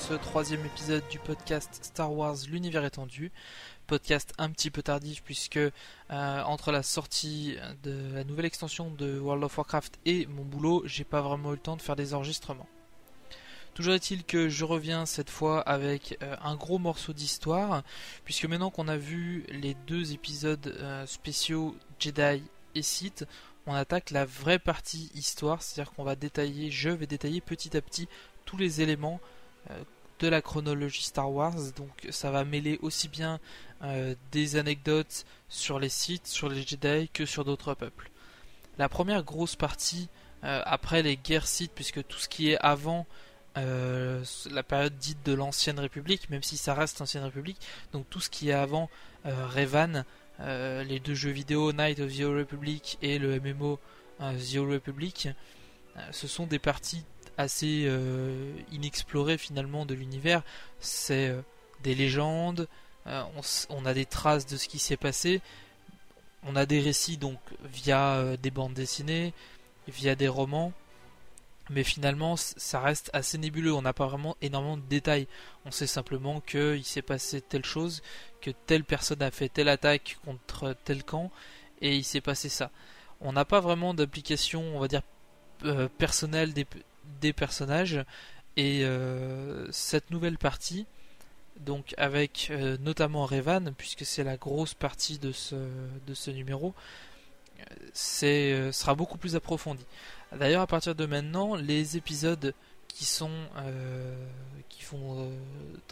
ce 0.00 0.14
troisième 0.14 0.64
épisode 0.64 1.02
du 1.10 1.18
podcast 1.18 1.78
Star 1.82 2.12
Wars 2.12 2.36
L'univers 2.48 2.84
étendu. 2.86 3.30
Podcast 3.86 4.32
un 4.38 4.50
petit 4.50 4.70
peu 4.70 4.82
tardif 4.82 5.22
puisque 5.22 5.58
euh, 5.58 5.70
entre 6.08 6.72
la 6.72 6.82
sortie 6.82 7.56
de 7.82 8.14
la 8.14 8.24
nouvelle 8.24 8.46
extension 8.46 8.90
de 8.90 9.18
World 9.18 9.44
of 9.44 9.58
Warcraft 9.58 9.98
et 10.06 10.26
mon 10.26 10.42
boulot, 10.42 10.82
j'ai 10.86 11.04
pas 11.04 11.20
vraiment 11.20 11.50
eu 11.50 11.56
le 11.56 11.60
temps 11.60 11.76
de 11.76 11.82
faire 11.82 11.96
des 11.96 12.14
enregistrements. 12.14 12.66
Toujours 13.74 13.92
est-il 13.92 14.24
que 14.24 14.48
je 14.48 14.64
reviens 14.64 15.04
cette 15.04 15.28
fois 15.28 15.60
avec 15.60 16.16
euh, 16.22 16.34
un 16.42 16.56
gros 16.56 16.78
morceau 16.78 17.12
d'histoire, 17.12 17.82
puisque 18.24 18.46
maintenant 18.46 18.70
qu'on 18.70 18.88
a 18.88 18.96
vu 18.96 19.44
les 19.50 19.74
deux 19.86 20.12
épisodes 20.12 20.74
euh, 20.78 21.04
spéciaux 21.04 21.76
Jedi 21.98 22.42
et 22.74 22.82
Sith, 22.82 23.26
on 23.66 23.74
attaque 23.74 24.12
la 24.12 24.24
vraie 24.24 24.58
partie 24.58 25.10
histoire, 25.14 25.62
c'est-à-dire 25.62 25.92
qu'on 25.92 26.04
va 26.04 26.16
détailler, 26.16 26.70
je 26.70 26.88
vais 26.88 27.06
détailler 27.06 27.42
petit 27.42 27.76
à 27.76 27.82
petit 27.82 28.08
tous 28.46 28.56
les 28.56 28.80
éléments 28.80 29.20
de 30.20 30.28
la 30.28 30.42
chronologie 30.42 31.02
Star 31.02 31.30
Wars. 31.32 31.56
Donc 31.76 32.06
ça 32.10 32.30
va 32.30 32.44
mêler 32.44 32.78
aussi 32.82 33.08
bien 33.08 33.40
des 34.30 34.56
anecdotes 34.56 35.24
sur 35.48 35.78
les 35.78 35.88
Sith, 35.88 36.26
sur 36.26 36.48
les 36.48 36.62
Jedi 36.62 37.08
que 37.12 37.24
sur 37.24 37.44
d'autres 37.44 37.74
peuples. 37.74 38.10
La 38.78 38.88
première 38.88 39.24
grosse 39.24 39.56
partie 39.56 40.08
après 40.42 41.02
les 41.02 41.16
guerres 41.16 41.46
Sith, 41.46 41.72
puisque 41.74 42.06
tout 42.06 42.18
ce 42.18 42.28
qui 42.28 42.50
est 42.50 42.58
avant 42.60 43.06
euh, 43.58 44.22
la 44.50 44.62
période 44.62 44.96
dite 44.96 45.26
de 45.26 45.32
l'ancienne 45.32 45.80
République, 45.80 46.30
même 46.30 46.42
si 46.42 46.56
ça 46.56 46.72
reste 46.72 47.00
l'ancienne 47.00 47.24
République. 47.24 47.58
Donc 47.92 48.08
tout 48.08 48.20
ce 48.20 48.30
qui 48.30 48.50
est 48.50 48.54
avant 48.54 48.88
euh, 49.26 49.46
Revan, 49.48 50.04
euh, 50.40 50.84
les 50.84 51.00
deux 51.00 51.14
jeux 51.14 51.30
vidéo 51.30 51.72
Night 51.72 51.98
of 51.98 52.16
the 52.16 52.22
Republic 52.22 52.98
et 53.02 53.18
le 53.18 53.40
MMO 53.40 53.78
The 54.20 54.56
Old 54.56 54.72
Republic, 54.72 55.28
ce 56.12 56.28
sont 56.28 56.46
des 56.46 56.58
parties 56.58 57.04
assez 57.40 57.90
inexplorées 58.70 59.38
finalement 59.38 59.86
de 59.86 59.94
l'univers. 59.94 60.42
C'est 60.78 61.34
des 61.82 61.94
légendes, 61.94 62.68
on, 63.06 63.86
a 63.86 63.94
des 63.94 64.06
traces 64.06 64.46
de 64.46 64.56
ce 64.56 64.68
qui 64.68 64.78
s'est 64.78 64.96
passé, 64.96 65.40
on 66.44 66.56
a 66.56 66.66
des 66.66 66.80
récits 66.80 67.16
donc 67.16 67.38
via 67.64 68.36
des 68.36 68.50
bandes 68.50 68.74
dessinées, 68.74 69.32
via 69.88 70.14
des 70.14 70.28
romans 70.28 70.72
mais 71.70 71.84
finalement 71.84 72.36
ça 72.36 72.80
reste 72.80 73.10
assez 73.12 73.38
nébuleux, 73.38 73.72
on 73.72 73.82
n'a 73.82 73.92
pas 73.92 74.06
vraiment 74.06 74.36
énormément 74.42 74.76
de 74.76 74.82
détails. 74.82 75.28
On 75.64 75.70
sait 75.70 75.86
simplement 75.86 76.40
qu'il 76.40 76.84
s'est 76.84 77.00
passé 77.00 77.40
telle 77.40 77.64
chose, 77.64 78.02
que 78.40 78.50
telle 78.50 78.84
personne 78.84 79.22
a 79.22 79.30
fait 79.30 79.48
telle 79.48 79.68
attaque 79.68 80.18
contre 80.24 80.74
tel 80.84 81.04
camp, 81.04 81.30
et 81.80 81.96
il 81.96 82.04
s'est 82.04 82.20
passé 82.20 82.48
ça. 82.48 82.70
On 83.20 83.32
n'a 83.32 83.44
pas 83.44 83.60
vraiment 83.60 83.94
d'application, 83.94 84.62
on 84.76 84.80
va 84.80 84.88
dire, 84.88 85.02
euh, 85.64 85.88
personnelle 85.98 86.52
des, 86.52 86.66
personnages, 87.32 88.04
et 88.56 88.84
euh, 88.84 89.70
cette 89.70 90.10
nouvelle 90.10 90.38
partie, 90.38 90.86
donc 91.60 91.94
avec 91.98 92.48
euh, 92.50 92.76
notamment 92.80 93.26
Revan, 93.26 93.72
puisque 93.76 94.04
c'est 94.04 94.24
la 94.24 94.36
grosse 94.36 94.74
partie 94.74 95.18
de 95.18 95.32
ce, 95.32 95.56
de 96.06 96.14
ce 96.14 96.30
numéro, 96.30 96.74
c'est 97.92 98.72
sera 98.72 98.94
beaucoup 98.94 99.18
plus 99.18 99.36
approfondi. 99.36 99.84
D'ailleurs, 100.32 100.62
à 100.62 100.66
partir 100.66 100.94
de 100.94 101.04
maintenant, 101.06 101.56
les 101.56 101.96
épisodes 101.96 102.54
qui 102.94 103.04
sont 103.04 103.30
euh, 103.58 104.14
qui 104.68 104.84
vont 104.84 105.20
euh, 105.20 105.30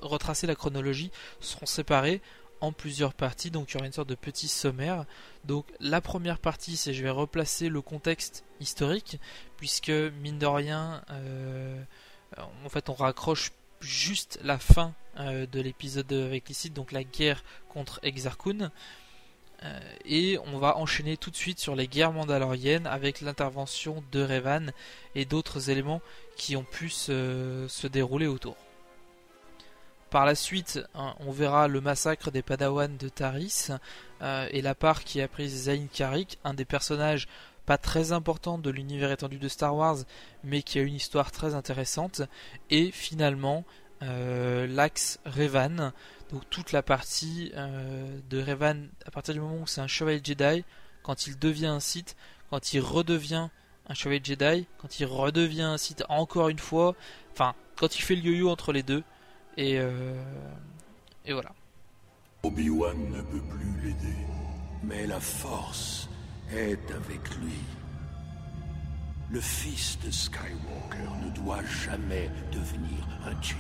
retracer 0.03 0.47
la 0.47 0.55
chronologie 0.55 1.11
seront 1.41 1.67
séparés 1.67 2.21
en 2.61 2.73
plusieurs 2.73 3.15
parties, 3.15 3.51
donc 3.51 3.71
il 3.71 3.75
y 3.75 3.77
aura 3.77 3.87
une 3.87 3.93
sorte 3.93 4.09
de 4.09 4.15
petit 4.15 4.49
sommaire. 4.49 5.05
Donc 5.45 5.67
la 5.81 6.01
première 6.01 6.39
partie, 6.39 6.77
c'est 6.77 6.95
je 6.95 7.03
vais 7.03 7.11
replacer 7.11 7.69
le 7.69 7.81
contexte 7.81 8.45
historique, 8.61 9.19
puisque 9.57 9.91
mine 9.91 10.39
de 10.39 10.47
rien, 10.47 11.03
euh, 11.11 11.83
en 12.37 12.69
fait, 12.69 12.89
on 12.89 12.95
raccroche 12.95 13.53
juste 13.81 14.39
la 14.43 14.59
fin 14.59 14.95
de 15.17 15.61
l'épisode 15.61 16.13
avec 16.13 16.49
les 16.49 16.71
donc 16.71 16.93
la 16.93 17.03
guerre 17.03 17.43
contre 17.69 17.99
Exarchun. 18.05 18.71
Euh, 19.65 19.81
et 20.05 20.39
on 20.47 20.59
va 20.59 20.77
enchaîner 20.77 21.17
tout 21.17 21.31
de 21.31 21.37
suite 21.37 21.59
sur 21.59 21.75
les 21.75 21.89
guerres 21.89 22.13
mandaloriennes 22.13 22.87
avec 22.87 23.21
l'intervention 23.21 24.05
de 24.13 24.23
Revan 24.23 24.71
et 25.15 25.25
d'autres 25.25 25.71
éléments 25.71 26.01
qui 26.37 26.55
ont 26.57 26.65
pu 26.65 26.91
se, 26.91 27.87
dérouler 27.89 28.27
autour. 28.27 28.57
Par 30.11 30.25
la 30.25 30.35
suite, 30.35 30.81
hein, 30.95 31.15
on 31.21 31.31
verra 31.31 31.69
le 31.69 31.83
massacre 31.83 32.31
des 32.31 32.41
Padawan 32.41 32.97
de 32.97 33.09
Taris 33.11 33.69
euh, 34.23 34.49
et 34.51 34.63
la 34.63 34.75
part 34.75 35.05
qui 35.05 35.21
a 35.21 35.29
prise 35.29 35.65
Zayn 35.65 35.87
Karik, 35.93 36.39
un 36.45 36.55
des 36.55 36.65
personnages 36.65 37.29
pas 37.67 37.77
très 37.77 38.13
importants 38.13 38.57
de 38.57 38.71
l'univers 38.71 39.13
étendu 39.13 39.39
de 39.39 39.49
Star 39.49 39.77
Wars, 39.77 39.99
mais 40.43 40.63
qui 40.63 40.79
a 40.79 40.83
une 40.83 40.95
histoire 40.95 41.31
très 41.31 41.55
intéressante. 41.55 42.23
Et 42.71 42.91
finalement, 42.91 43.67
euh, 44.03 44.67
l'axe 44.67 45.19
Revan, 45.27 45.93
donc 46.31 46.49
toute 46.49 46.73
la 46.73 46.83
partie 46.83 47.53
euh, 47.55 48.19
de 48.31 48.43
Revan 48.43 48.87
à 49.05 49.11
partir 49.11 49.35
du 49.35 49.41
moment 49.41 49.61
où 49.61 49.67
c'est 49.67 49.83
un 49.83 49.87
chevalier 49.87 50.23
Jedi, 50.25 50.65
quand 51.03 51.27
il 51.27 51.39
devient 51.39 51.67
un 51.67 51.81
Sith, 51.81 52.17
quand 52.49 52.73
il 52.73 52.81
redevient 52.81 53.49
un 53.87 53.95
chevalier 53.95 54.23
Jedi, 54.25 54.67
quand 54.79 55.01
il 55.01 55.05
redevient 55.05 55.63
un 55.63 55.77
Sith 55.77 56.03
encore 56.09 56.49
une 56.49 56.59
fois, 56.59 56.95
enfin 57.35 57.55
quand 57.77 57.99
il 57.99 58.03
fait 58.03 58.17
le 58.17 58.23
yo-yo 58.23 58.49
entre 58.49 58.73
les 58.73 58.83
deux, 58.83 59.05
et, 59.59 59.79
euh, 59.79 60.15
et 61.27 61.33
voilà. 61.33 61.51
Obi-Wan 62.45 62.97
ne 63.11 63.21
peut 63.21 63.41
plus 63.41 63.81
l'aider, 63.83 64.17
mais 64.85 65.07
la 65.07 65.19
force 65.19 66.09
est 66.53 66.91
avec 66.93 67.35
lui. 67.37 67.59
Le 69.31 69.41
fils 69.41 69.99
de 69.99 70.11
Skywalker 70.11 71.11
ne 71.25 71.31
doit 71.31 71.65
jamais 71.65 72.31
devenir 72.53 73.07
un 73.27 73.43
Jedi. 73.43 73.59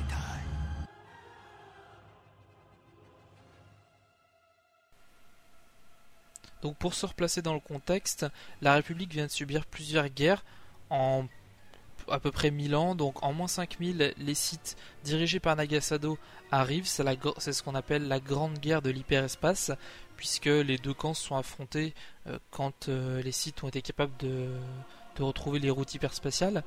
Donc 6.63 6.77
pour 6.77 6.95
se 6.95 7.07
replacer 7.07 7.43
dans 7.43 7.55
le 7.55 7.61
contexte, 7.61 8.27
la 8.63 8.75
République 8.75 9.13
vient 9.13 9.27
de 9.27 9.31
subir 9.31 9.67
plusieurs 9.67 10.09
guerres 10.09 10.45
en 10.91 11.27
à 12.11 12.21
peu 12.21 12.31
près 12.31 12.51
1000 12.51 12.77
ans. 12.77 12.95
Donc 12.95 13.23
en 13.23 13.33
moins 13.33 13.49
5000, 13.49 14.15
les 14.17 14.35
sites 14.35 14.77
dirigés 15.05 15.41
par 15.41 15.57
Nagasado 15.57 16.19
arrivent. 16.51 16.87
C'est 16.87 17.53
ce 17.53 17.63
qu'on 17.63 17.75
appelle 17.75 18.09
la 18.09 18.21
grande 18.21 18.59
guerre 18.59 18.83
de 18.83 18.91
l'hyperespace, 18.91 19.73
puisque 20.17 20.47
les 20.47 20.79
deux 20.79 20.95
camps 20.95 21.15
se 21.15 21.25
sont 21.25 21.37
affrontés 21.37 21.95
euh, 22.27 22.39
quand 22.51 22.89
euh, 22.89 23.23
les 23.23 23.33
sites 23.33 23.63
ont 23.63 23.69
été 23.69 23.83
capables 23.83 24.17
de, 24.19 24.49
retrouver 25.19 25.59
les 25.59 25.71
routes 25.71 25.95
hyperspatiales. 25.95 26.63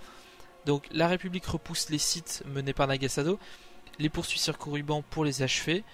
Donc 0.65 0.87
la 0.91 1.07
République 1.07 1.45
repousse 1.45 1.89
les 1.89 1.97
sites 1.97 2.43
menés 2.45 2.73
par 2.73 2.85
Nagasado, 2.87 3.39
les 3.97 4.09
poursuit 4.09 4.39
sur 4.39 4.57
pour 5.09 5.23
les 5.23 5.41
achever. 5.41 5.85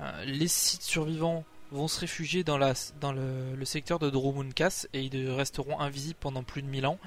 Euh, 0.00 0.24
les 0.24 0.48
sites 0.48 0.82
survivants 0.82 1.44
vont 1.72 1.88
se 1.88 2.00
réfugier 2.00 2.42
dans 2.42 2.58
le, 2.58 3.64
secteur 3.64 3.98
de 3.98 4.10
Dromunkas 4.10 4.86
et 4.92 5.02
ils 5.02 5.30
resteront 5.30 5.78
invisibles 5.78 6.18
pendant 6.18 6.42
plus 6.42 6.62
de 6.62 6.66
1000 6.66 6.86
ans. 6.86 6.98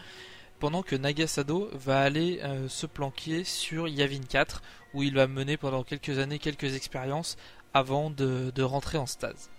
Pendant 0.63 0.81
que 0.81 0.95
Nagasado 0.95 1.69
va 1.73 1.99
aller 1.99 2.39
euh, 2.41 2.69
se 2.69 2.85
planquer 2.85 3.43
sur 3.43 3.89
Yavin 3.89 4.21
4 4.21 4.61
où 4.93 5.03
il 5.03 5.13
va 5.13 5.27
mener 5.27 5.57
pendant 5.57 5.83
quelques 5.83 6.19
années 6.19 6.39
quelques 6.39 6.75
expériences 6.75 7.35
avant 7.73 8.09
de, 8.09 8.61
rentrer 8.61 8.97
en 8.97 9.05
stase. 9.05 9.49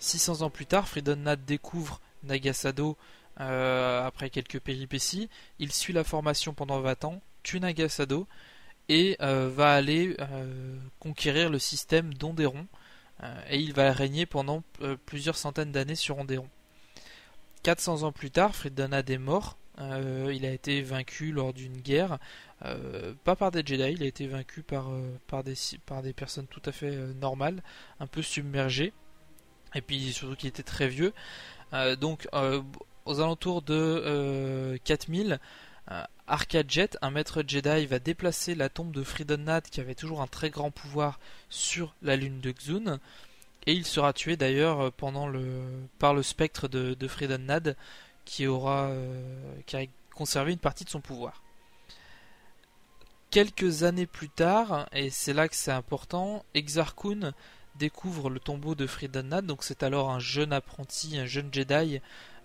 600 0.00 0.42
ans 0.42 0.50
plus 0.50 0.66
tard, 0.66 0.88
Nad 1.16 1.44
découvre 1.44 2.00
Nagasado 2.24 2.96
euh, 3.38 4.04
après 4.04 4.30
quelques 4.30 4.58
péripéties. 4.58 5.30
Il 5.60 5.70
suit 5.70 5.92
la 5.92 6.02
formation 6.02 6.54
pendant 6.54 6.80
20 6.80 7.04
ans, 7.04 7.22
tue 7.44 7.60
Nagasado 7.60 8.26
et 8.88 9.16
euh, 9.20 9.48
va 9.48 9.72
aller 9.72 10.16
conquérir 10.98 11.50
le 11.50 11.60
système 11.60 12.14
d'Onderon 12.14 12.66
et 13.48 13.60
il 13.60 13.74
va 13.74 13.92
régner 13.92 14.26
pendant 14.26 14.64
plusieurs 15.06 15.36
centaines 15.36 15.70
d'années 15.70 15.94
sur 15.94 16.18
Onderon. 16.18 16.48
400 17.62 18.02
ans 18.02 18.10
plus 18.10 18.32
tard, 18.32 18.56
Fridonad 18.56 19.08
est 19.08 19.18
mort. 19.18 19.56
Euh, 19.78 20.32
il 20.34 20.44
a 20.44 20.50
été 20.50 20.82
vaincu 20.82 21.32
lors 21.32 21.52
d'une 21.52 21.78
guerre, 21.78 22.18
pas 23.24 23.34
par 23.34 23.50
des 23.50 23.62
Jedi, 23.64 23.94
il 23.94 24.02
a 24.02 24.06
été 24.06 24.26
vaincu 24.28 24.62
par, 24.62 24.88
par, 25.26 25.42
des, 25.42 26.12
personnes 26.12 26.46
tout 26.46 26.62
à 26.64 26.70
fait 26.70 26.94
normales, 27.20 27.62
un 27.98 28.06
peu 28.06 28.22
submergées, 28.22 28.92
et 29.74 29.80
puis 29.80 30.12
surtout 30.12 30.36
qu'il 30.36 30.48
était 30.48 30.62
très 30.62 30.86
vieux. 30.86 31.12
donc 31.98 32.28
aux 33.04 33.20
alentours 33.20 33.62
de 33.62 34.78
4000, 34.84 35.40
Arcade 36.32 36.70
Jet, 36.70 36.96
un 37.02 37.10
maître 37.10 37.44
Jedi, 37.46 37.84
va 37.86 37.98
déplacer 37.98 38.54
la 38.54 38.68
tombe 38.68 38.92
de 38.92 39.02
Fridonad 39.02 39.64
qui 39.64 39.80
avait 39.80 39.94
toujours 39.94 40.22
un 40.22 40.26
très 40.26 40.48
grand 40.48 40.70
pouvoir 40.70 41.20
sur 41.50 41.94
la 42.00 42.16
lune 42.16 42.40
de 42.40 42.52
Xun. 42.52 43.00
Et 43.66 43.74
il 43.74 43.84
sera 43.84 44.12
tué 44.12 44.36
d'ailleurs 44.36 44.80
euh, 44.80 44.90
pendant 44.96 45.28
le 45.28 45.62
par 45.98 46.14
le 46.14 46.22
spectre 46.22 46.68
de, 46.68 46.94
de 46.94 47.36
Nad 47.36 47.76
qui 48.24 48.46
aura 48.46 48.86
euh, 48.86 49.54
a 49.72 49.82
conservé 50.14 50.52
une 50.52 50.58
partie 50.58 50.84
de 50.84 50.90
son 50.90 51.00
pouvoir. 51.00 51.42
Quelques 53.30 53.82
années 53.82 54.06
plus 54.06 54.28
tard, 54.28 54.88
et 54.92 55.08
c'est 55.08 55.32
là 55.32 55.48
que 55.48 55.56
c'est 55.56 55.72
important, 55.72 56.44
Exarchun 56.54 57.32
découvre 57.76 58.28
le 58.28 58.38
tombeau 58.38 58.74
de 58.74 58.86
Nad, 59.22 59.46
donc 59.46 59.64
c'est 59.64 59.82
alors 59.82 60.10
un 60.10 60.18
jeune 60.18 60.52
apprenti, 60.52 61.18
un 61.18 61.24
jeune 61.24 61.48
Jedi 61.52 62.00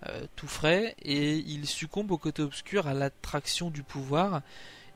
euh, 0.07 0.25
tout 0.37 0.47
frais, 0.47 0.95
et 1.01 1.35
il 1.35 1.67
succombe 1.67 2.11
au 2.11 2.17
côté 2.17 2.41
obscur 2.41 2.87
à 2.87 2.93
l'attraction 2.93 3.69
du 3.69 3.83
pouvoir, 3.83 4.41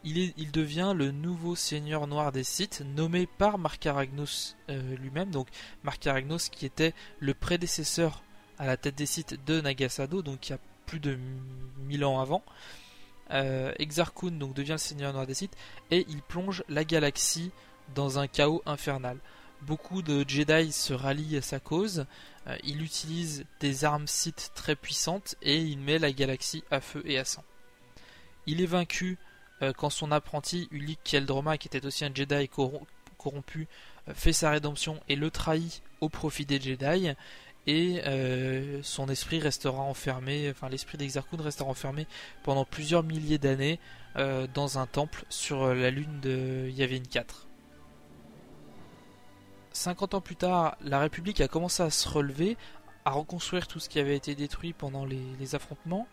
il, 0.04 0.52
devient 0.52 0.94
le 0.96 1.12
nouveau 1.12 1.56
seigneur 1.56 2.08
noir 2.08 2.32
des 2.32 2.44
Sith, 2.44 2.84
nommé 2.96 3.28
par 3.28 3.58
Marc 3.58 3.86
Aragnos 3.86 4.56
euh, 4.70 4.96
lui-même. 4.98 5.30
Donc 5.30 5.48
Marc 5.84 6.08
Aragnos 6.08 6.50
qui 6.52 6.66
était 6.66 6.94
le 7.20 7.34
prédécesseur 7.34 8.24
à 8.58 8.66
la 8.66 8.78
tête 8.78 8.96
des 8.96 9.06
Sith 9.06 9.44
de 9.46 9.62
Nagasado, 9.62 10.22
donc 10.22 10.52
a 10.52 10.58
plus 10.86 11.00
de 11.00 11.18
1000 11.80 12.06
ans 12.06 12.20
avant. 12.20 12.44
Euh, 13.32 13.72
donc 13.78 14.54
devient 14.54 14.72
le 14.72 14.78
seigneur 14.78 15.14
noir 15.14 15.26
des 15.26 15.34
Sith 15.34 15.56
et 15.90 16.06
il 16.10 16.22
plonge 16.22 16.64
la 16.68 16.84
galaxie 16.84 17.52
dans 17.96 18.20
un 18.20 18.28
chaos 18.28 18.62
infernal. 18.66 19.18
Beaucoup 19.62 20.02
de 20.02 20.28
Jedi 20.28 20.72
se 20.72 20.94
rallient 20.94 21.38
à 21.38 21.42
sa 21.42 21.60
cause. 21.60 22.06
Euh, 22.48 22.58
il 22.64 22.82
utilise 22.82 23.46
des 23.60 23.86
armes 23.86 24.08
Sith 24.08 24.52
très 24.56 24.76
puissantes 24.76 25.36
et 25.42 25.62
il 25.62 25.80
met 25.80 26.00
la 26.00 26.12
galaxie 26.12 26.64
à 26.72 26.82
feu 26.82 27.04
et 27.06 27.20
à 27.20 27.26
sang. 27.26 27.44
Il 28.48 28.62
est 28.62 28.66
vaincu 28.66 29.18
euh, 29.62 29.74
quand 29.74 29.92
son 29.92 30.12
apprenti 30.12 30.68
Ulik 30.72 31.00
Keldroma, 31.04 31.58
qui 31.58 31.68
était 31.68 31.86
aussi 31.86 32.04
un 32.04 32.14
Jedi 32.14 32.50
corrompu, 32.50 33.68
euh, 34.08 34.14
fait 34.16 34.34
sa 34.34 34.50
rédemption 34.50 35.00
et 35.08 35.16
le 35.16 35.30
trahit 35.30 35.84
au 36.02 36.10
profit 36.10 36.46
des 36.46 36.60
Jedi. 36.60 37.12
Et 37.68 38.02
euh, 38.06 38.80
son 38.82 39.08
esprit 39.08 39.40
restera 39.40 39.82
enfermé, 39.82 40.50
enfin 40.50 40.68
l'esprit 40.68 40.98
d'Exarchun 40.98 41.38
restera 41.42 41.70
enfermé 41.70 42.08
pendant 42.44 42.66
plusieurs 42.66 43.04
milliers 43.04 43.38
d'années 43.38 43.80
dans 44.54 44.78
un 44.78 44.88
temple 44.88 45.24
sur 45.30 45.74
la 45.74 45.90
lune 45.90 46.20
de 46.22 46.68
Yavin 46.70 47.00
4. 47.00 47.48
50 49.72 50.16
ans 50.16 50.22
plus 50.22 50.36
tard, 50.36 50.76
la 50.82 51.00
République 51.00 51.40
a 51.40 51.48
commencé 51.48 51.82
à 51.82 51.90
se 51.90 52.10
relever, 52.10 52.58
à 53.06 53.12
reconstruire 53.12 53.68
tout 53.68 53.80
ce 53.80 53.88
qui 53.88 54.00
avait 54.00 54.18
été 54.18 54.36
détruit 54.36 54.74
pendant 54.74 55.06
les, 55.06 55.56
affrontements, 55.56 56.10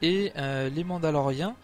et 0.00 0.32
les 0.34 0.82
Mandaloriens 0.82 1.56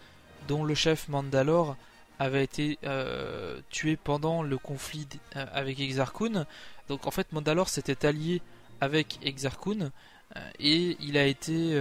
dont 0.47 0.63
le 0.63 0.75
chef 0.75 1.07
Mandalore 1.09 1.75
avait 2.19 2.43
été 2.43 2.79
euh, 2.83 3.59
tué 3.69 3.95
pendant 3.95 4.41
le 4.41 4.57
conflit 4.57 5.07
euh, 5.35 5.45
avec 5.53 5.79
Exarchun. 5.79 6.45
Donc 6.87 7.05
en 7.05 7.11
fait 7.11 7.31
Mandalore 7.31 7.69
s'était 7.69 8.05
allié 8.05 8.41
avec 8.81 9.19
Exarchun 9.23 9.91
euh, 10.35 10.49
et 10.59 10.97
il 10.99 11.17
a 11.17 11.25
été 11.25 11.79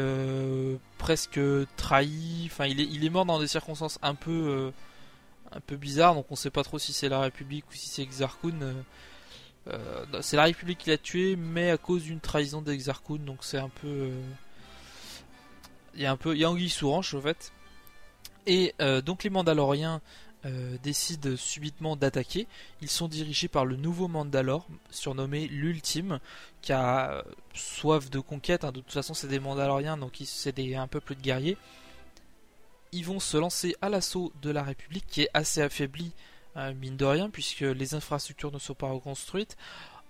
presque 0.99 1.41
trahi. 1.77 2.45
Enfin 2.47 2.67
il 2.67 2.81
est, 2.81 2.85
il 2.85 3.05
est 3.05 3.11
mort 3.11 3.27
dans 3.27 3.41
des 3.41 3.49
circonstances 3.49 3.99
un 4.03 4.15
peu 4.15 4.73
un 5.53 5.61
peu 5.61 5.77
bizarres. 5.77 6.15
Donc 6.15 6.27
on 6.31 6.37
sait 6.37 6.51
pas 6.51 6.63
trop 6.63 6.79
si 6.79 6.93
c'est 6.93 7.09
la 7.09 7.21
République 7.21 7.65
ou 7.71 7.75
si 7.75 7.89
c'est 7.89 8.03
Exarchun. 8.03 8.55
c'est 10.21 10.37
la 10.37 10.45
République 10.45 10.79
qui 10.79 10.91
l'a 10.91 10.99
tué, 10.99 11.37
mais 11.37 11.71
à 11.71 11.77
cause 11.79 12.03
d'une 12.03 12.21
trahison 12.21 12.63
d'Exarchun. 12.63 13.19
Donc 13.19 13.39
c'est 13.43 13.59
un 13.59 13.69
peu 13.69 14.11
il 15.95 16.03
y 16.03 16.07
a 16.07 16.13
un 16.13 16.17
peu 16.17 16.35
il 16.35 16.41
y 16.41 16.45
a 16.45 16.51
anguille 16.51 16.71
sous 16.71 16.91
en 16.91 17.03
fait. 17.03 17.53
Et 18.47 18.75
euh, 18.81 19.01
donc 19.01 19.25
les 19.25 19.31
Mandaloriens 19.31 20.01
euh, 20.45 20.77
décident 20.83 21.37
subitement 21.37 21.97
d'attaquer. 21.97 22.47
Ils 22.81 22.91
sont 22.91 23.09
dirigés 23.09 23.49
par 23.49 23.65
le 23.65 23.77
nouveau 23.77 24.09
Mandalore, 24.09 24.67
surnommé 24.91 25.49
l'Ultime, 25.49 26.21
qui 26.63 26.73
a 26.73 27.13
euh, 27.13 27.23
soif 27.55 28.11
de 28.11 28.21
conquête. 28.21 28.65
Hein. 28.65 28.73
De 28.73 28.81
toute 28.81 28.93
façon, 28.93 29.15
c'est 29.15 29.29
des 29.29 29.41
Mandaloriens, 29.41 29.97
donc 29.97 30.19
c'est 30.25 30.77
un 30.77 30.87
peuple 30.87 31.15
de 31.15 31.21
guerriers. 31.21 31.57
Ils 32.93 33.05
vont 33.05 33.21
se 33.21 33.37
lancer 33.37 33.77
à 33.83 33.89
l'assaut 33.89 34.33
de 34.43 34.51
la 34.51 34.63
République, 34.63 35.07
qui 35.09 35.23
est 35.23 35.31
assez 35.35 35.61
affaiblie, 35.61 36.13
mine 36.81 36.97
de 36.97 37.05
rien, 37.05 37.29
puisque 37.29 37.61
les 37.61 37.95
infrastructures 37.95 38.53
ne 38.53 38.59
sont 38.59 38.75
pas 38.75 38.89
reconstruites 38.89 39.57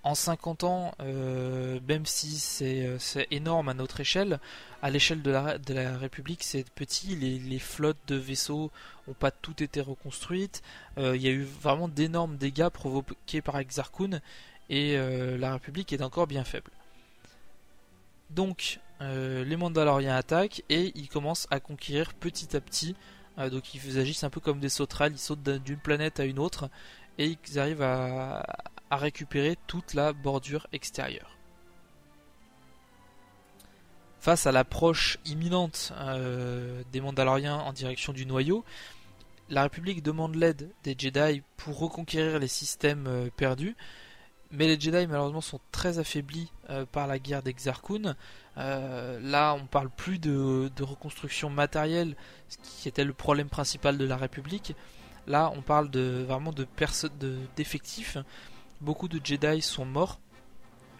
en 0.07 0.15
50 0.15 0.63
ans, 0.63 0.93
euh, 1.01 1.81
même 1.89 2.07
si 2.07 2.41
euh, 2.63 2.97
c'est 3.01 3.27
énorme 3.33 3.69
à 3.69 3.75
notre 3.75 3.99
échelle, 3.99 4.39
à 4.81 4.89
l'échelle 4.89 5.21
de 5.21 5.33
la, 5.33 5.99
République, 5.99 6.45
c'est 6.45 6.65
petit. 6.77 7.17
Les, 7.17 7.59
flottes 7.59 7.99
de 8.07 8.15
vaisseaux 8.15 8.71
n'ont 9.09 9.15
pas 9.15 9.33
toutes 9.33 9.63
été 9.63 9.81
reconstruites. 9.81 10.63
Euh, 10.97 11.17
il 11.17 11.23
y 11.23 11.27
a 11.27 11.33
eu 11.33 11.43
vraiment 11.43 11.89
d'énormes 11.89 12.37
dégâts 12.37 12.69
provoqués 12.69 13.43
par 13.43 13.59
Exarchun 13.59 14.21
et 14.71 14.97
la 14.97 15.55
République 15.55 15.93
est 15.93 16.03
encore 16.03 16.29
bien 16.29 16.45
faible. 16.45 16.71
Donc, 18.31 18.79
les 19.01 19.57
Mandaloriens 19.57 20.17
attaquent 20.17 20.63
et 20.69 20.93
ils 20.95 21.09
commencent 21.09 21.49
à 21.51 21.59
conquérir 21.59 22.15
petit 22.15 22.57
à 22.57 22.61
petit. 22.61 22.95
donc, 23.39 23.75
ils 23.75 23.99
agissent 23.99 24.25
un 24.25 24.31
peu 24.31 24.41
comme 24.41 24.61
des 24.61 24.69
sauterelles, 24.69 25.13
ils 25.13 25.19
sautent 25.19 25.43
d'une 25.43 25.79
planète 25.79 26.21
à 26.21 26.25
une 26.25 26.39
autre 26.39 26.69
et 27.19 27.37
ils 27.49 27.59
arrivent 27.59 27.83
à, 27.83 28.45
à 28.91 28.97
récupérer 28.97 29.57
toute 29.67 29.95
la 29.95 30.13
bordure 30.13 30.67
extérieure. 30.73 31.37
Face 34.27 34.47
à 34.47 34.51
l'approche 34.51 35.19
imminente 35.25 35.93
euh, 35.99 36.83
des 36.91 37.01
Mandaloriens 37.01 37.59
en 37.59 37.73
direction 37.73 38.13
du 38.13 38.27
noyau, 38.27 38.65
la 39.51 39.63
République 39.63 40.03
demande 40.03 40.35
l'aide 40.35 40.73
des 40.83 40.97
Jedi 40.99 41.43
pour 41.57 41.79
reconquérir 41.79 42.41
les 42.41 42.49
systèmes 42.49 43.07
euh, 43.07 43.29
perdus, 43.37 43.77
mais 44.51 44.67
les 44.67 44.81
Jedi 44.81 45.07
malheureusement 45.07 45.41
sont 45.41 45.61
très 45.71 46.01
affaiblis 46.01 46.51
euh, 46.71 46.85
par 46.87 47.07
la 47.07 47.21
guerre 47.21 47.43
d'Exarchun. 47.43 48.17
là, 48.57 49.55
on 49.55 49.67
parle 49.67 49.91
plus 49.91 50.19
de, 50.19 50.73
reconstruction 50.81 51.49
matérielle, 51.49 52.17
ce 52.49 52.57
qui 52.65 52.89
était 52.89 53.05
le 53.05 53.13
problème 53.13 53.49
principal 53.49 53.97
de 53.97 54.05
la 54.05 54.17
République. 54.17 54.75
Là, 55.29 55.53
on 55.55 55.63
parle 55.63 55.89
de 55.89 56.25
vraiment 56.27 56.53
de 56.53 56.67
d'effectifs. 57.57 58.19
Beaucoup 58.81 59.09
de 59.09 59.21
Jedi 59.25 59.63
sont 59.63 59.87
morts. 59.87 60.21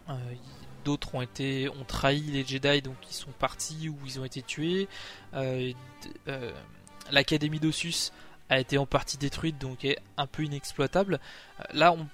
Euh, 0.09 0.15
d'autres 0.85 1.15
ont 1.15 1.23
été 1.23 1.69
ont 1.69 1.85
trahi 1.85 2.21
les 2.21 2.45
Jedi, 2.45 2.81
donc 2.81 2.97
ils 3.11 3.15
sont 3.15 3.33
partis 3.33 3.89
ou 3.89 3.99
ils 4.07 4.19
ont 4.19 4.25
été 4.25 4.43
tués. 4.43 4.89
Euh, 5.35 5.73
euh, 6.29 6.53
L'académie 7.11 7.61
d'Ossus 7.61 8.13
a 8.49 8.59
été 8.59 8.79
en 8.79 8.87
partie 8.87 9.19
détruite, 9.19 9.59
donc 9.59 9.85
est 9.85 9.99
un 10.17 10.27
peu 10.27 10.45
inexploitable. 10.45 11.21
là, 11.73 11.93
on, 11.93 12.09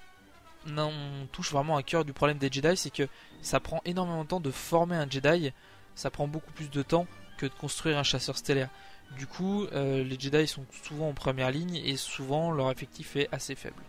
on 0.77 1.27
touche 1.31 1.51
vraiment 1.51 1.77
à 1.77 1.83
cœur 1.83 2.05
du 2.05 2.13
problème 2.13 2.37
des 2.37 2.51
Jedi, 2.51 2.75
c'est 2.75 2.91
que 2.91 3.07
ça 3.41 3.59
prend 3.59 3.81
énormément 3.85 4.23
de 4.23 4.27
temps 4.27 4.39
de 4.39 4.51
former 4.51 4.95
un 4.95 5.09
Jedi. 5.09 5.51
Ça 5.95 6.09
prend 6.09 6.27
beaucoup 6.27 6.51
plus 6.51 6.69
de 6.69 6.81
temps 6.81 7.07
que 7.37 7.45
de 7.45 7.53
construire 7.53 7.97
un 7.97 8.03
chasseur 8.03 8.37
stellaire. 8.37 8.69
Du 9.17 9.27
coup, 9.27 9.67
les 9.71 10.19
Jedi 10.19 10.47
sont 10.47 10.65
souvent 10.83 11.09
en 11.09 11.13
première 11.13 11.51
ligne 11.51 11.75
et 11.75 11.97
souvent 11.97 12.51
leur 12.51 12.69
effectif 12.71 13.15
est 13.15 13.29
assez 13.31 13.55
faible. 13.55 13.81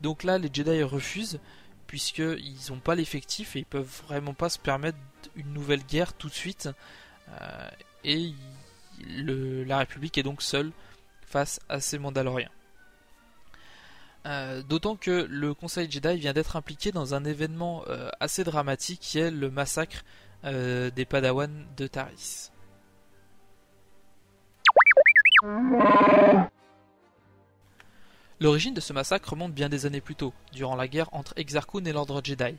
Donc 0.00 0.24
là, 0.24 0.38
les 0.38 0.50
Jedi 0.52 0.82
refusent, 0.82 1.40
puisqu'ils 1.86 2.70
n'ont 2.70 2.80
pas 2.80 2.94
l'effectif 2.94 3.56
et 3.56 3.60
ils 3.60 3.66
peuvent 3.66 4.02
vraiment 4.06 4.34
pas 4.34 4.48
se 4.48 4.58
permettre 4.58 4.98
une 5.36 5.52
nouvelle 5.52 5.84
guerre 5.84 6.12
tout 6.12 6.28
de 6.28 6.34
suite. 6.34 6.68
Euh, 7.28 7.68
et 8.04 8.32
la 8.98 9.78
République 9.78 10.16
est 10.18 10.22
donc 10.22 10.42
seule 10.42 10.72
face 11.22 11.60
à 11.68 11.80
ces 11.80 11.98
Mandaloriens. 11.98 12.50
Euh, 14.26 14.62
d'autant 14.62 14.96
que 14.96 15.26
le 15.30 15.54
Conseil 15.54 15.90
Jedi 15.90 16.16
vient 16.16 16.32
d'être 16.32 16.56
impliqué 16.56 16.90
dans 16.90 17.14
un 17.14 17.24
événement 17.24 17.84
euh, 17.86 18.10
assez 18.18 18.42
dramatique 18.42 19.00
qui 19.00 19.18
est 19.18 19.30
le 19.30 19.50
massacre 19.50 20.04
des 20.44 21.04
Padawans 21.08 21.66
de 21.76 21.88
Taris. 21.88 22.52
L'origine 28.38 28.74
de 28.74 28.80
ce 28.80 28.92
massacre 28.92 29.30
remonte 29.30 29.54
bien 29.54 29.70
des 29.70 29.86
années 29.86 30.02
plus 30.02 30.14
tôt, 30.14 30.34
durant 30.52 30.76
la 30.76 30.88
guerre 30.88 31.08
entre 31.12 31.32
Exarchun 31.36 31.86
et 31.86 31.92
l'Ordre 31.92 32.20
Jedi. 32.22 32.54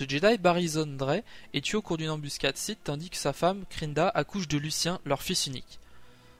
Le 0.00 0.08
Jedi 0.08 0.38
Barizon 0.38 0.86
Dre 0.86 1.22
est 1.52 1.64
tué 1.64 1.76
au 1.76 1.82
cours 1.82 1.98
d'une 1.98 2.08
embuscade 2.08 2.56
Sith 2.56 2.78
tandis 2.82 3.10
que 3.10 3.16
sa 3.18 3.34
femme, 3.34 3.64
Krinda, 3.68 4.08
accouche 4.08 4.48
de 4.48 4.56
Lucien, 4.56 5.00
leur 5.04 5.20
fils 5.20 5.46
unique. 5.46 5.80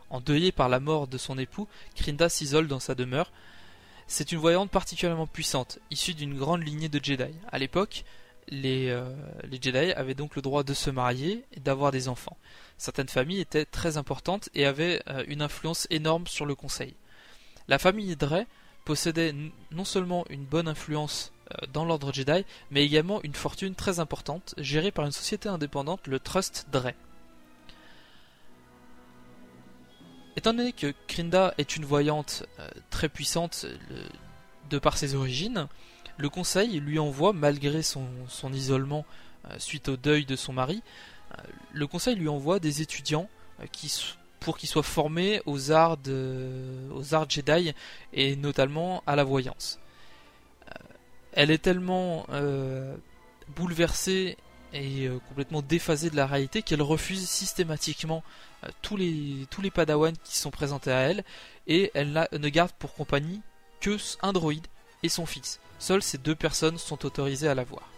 Endeuillée 0.09 0.53
par 0.53 0.71
la 0.71 0.81
mort 0.81 1.07
de 1.07 1.19
son 1.19 1.37
époux, 1.37 1.69
Krinda 1.97 2.31
s'isole 2.31 2.67
dans 2.67 2.81
sa 2.81 2.95
demeure. 2.95 3.31
C'est 4.07 4.33
une 4.33 4.39
voyante 4.39 4.71
particulièrement 4.71 5.27
puissante, 5.27 5.81
issue 5.91 6.15
d'une 6.15 6.39
grande 6.39 6.67
lignée 6.67 6.89
de 6.89 7.05
Jedi. 7.05 7.35
À 7.53 7.59
l'époque, 7.59 8.05
les, 8.49 8.89
euh, 8.89 9.13
Jedi 9.53 9.93
avaient 9.93 10.15
donc 10.15 10.35
le 10.35 10.41
droit 10.41 10.63
de 10.63 10.73
se 10.73 10.89
marier 10.89 11.45
et 11.53 11.61
d'avoir 11.61 11.93
des 11.93 12.09
enfants. 12.09 12.39
Certaines 12.79 13.11
familles 13.11 13.41
étaient 13.41 13.67
très 13.67 13.99
importantes 13.99 14.49
et 14.55 14.65
avaient 14.65 15.03
euh, 15.09 15.25
une 15.29 15.43
influence 15.43 15.87
énorme 15.91 16.27
sur 16.27 16.47
le 16.47 16.55
Conseil. 16.55 16.95
La 17.69 17.79
famille 17.79 18.17
possédait 18.89 19.35
non 19.71 19.85
seulement 19.85 20.25
une 20.31 20.47
bonne 20.47 20.67
influence 20.67 21.31
euh, 21.53 21.67
dans 21.75 21.85
l'ordre 21.85 22.11
Jedi, 22.11 22.47
mais 22.71 22.83
également 22.83 23.23
une 23.23 23.35
fortune 23.35 23.75
très 23.75 24.01
importante, 24.01 24.55
gérée 24.57 24.93
par 24.93 25.05
une 25.05 25.13
société 25.13 25.51
indépendante, 25.51 26.07
le 26.07 26.19
Trust 26.19 26.69
Dre. 26.73 26.93
Étant 30.37 30.55
donné 30.55 30.73
que 30.73 30.95
Krinda 31.07 31.53
est 31.59 31.77
une 31.77 31.85
voyante 31.85 32.47
euh, 32.61 32.71
très 32.89 33.11
puissante 33.11 33.67
de 34.71 34.79
par 34.79 34.97
ses 34.97 35.15
origines, 35.15 35.69
le 36.17 36.31
conseil 36.31 36.81
lui 36.81 36.99
envoie, 36.99 37.35
malgré 37.35 37.83
son, 37.83 38.09
isolement 38.55 39.05
euh, 39.51 39.59
suite 39.59 39.91
au 39.91 39.99
deuil 39.99 40.25
de 40.25 40.35
son 40.35 40.55
mari, 40.55 40.83
le 41.75 41.87
conseil 41.87 42.15
lui 42.15 42.29
envoie 42.29 42.59
des 42.59 42.81
étudiants 42.81 43.29
qui, 43.71 43.91
pour 44.41 44.59
qu'il 44.59 44.69
soit 44.69 44.83
formé 44.83 45.41
aux 45.47 45.73
arts, 45.73 45.99
Jedi 47.29 47.75
et 48.13 48.37
notamment 48.37 49.03
à 49.07 49.17
la 49.17 49.25
voyance. 49.25 49.79
Euh, 50.69 50.73
elle 51.33 51.51
est 51.51 51.59
tellement 51.59 52.27
euh, 52.31 52.97
bouleversée 53.57 54.37
est 54.73 55.07
euh, 55.07 55.19
complètement 55.29 55.63
déphasée 55.63 56.11
de 56.11 56.17
la 56.17 56.27
réalité 56.27 56.63
qu'elle 56.63 56.83
refuse 56.83 57.27
systématiquement 57.27 58.23
tous 58.83 58.97
les 58.97 59.47
tous 59.51 59.63
les 59.63 59.71
Padawan 59.71 60.15
qui 60.25 60.37
sont 60.37 60.51
présentés 60.51 60.93
à 60.93 61.01
elle 61.01 61.25
et 61.67 61.91
elle 61.95 62.29
ne 62.33 62.49
garde 62.49 62.73
pour 62.73 62.93
compagnie 62.95 63.41
que 63.81 63.97
un 64.21 64.33
droïde 64.33 64.67
et 65.03 65.09
son 65.09 65.27
fils. 65.27 65.61
Seules 65.79 66.03
ces 66.03 66.19
deux 66.19 66.35
personnes 66.35 66.77
sont 66.77 67.07
autorisées 67.07 67.49
à 67.49 67.55
la 67.55 67.65
voir. 67.65 67.89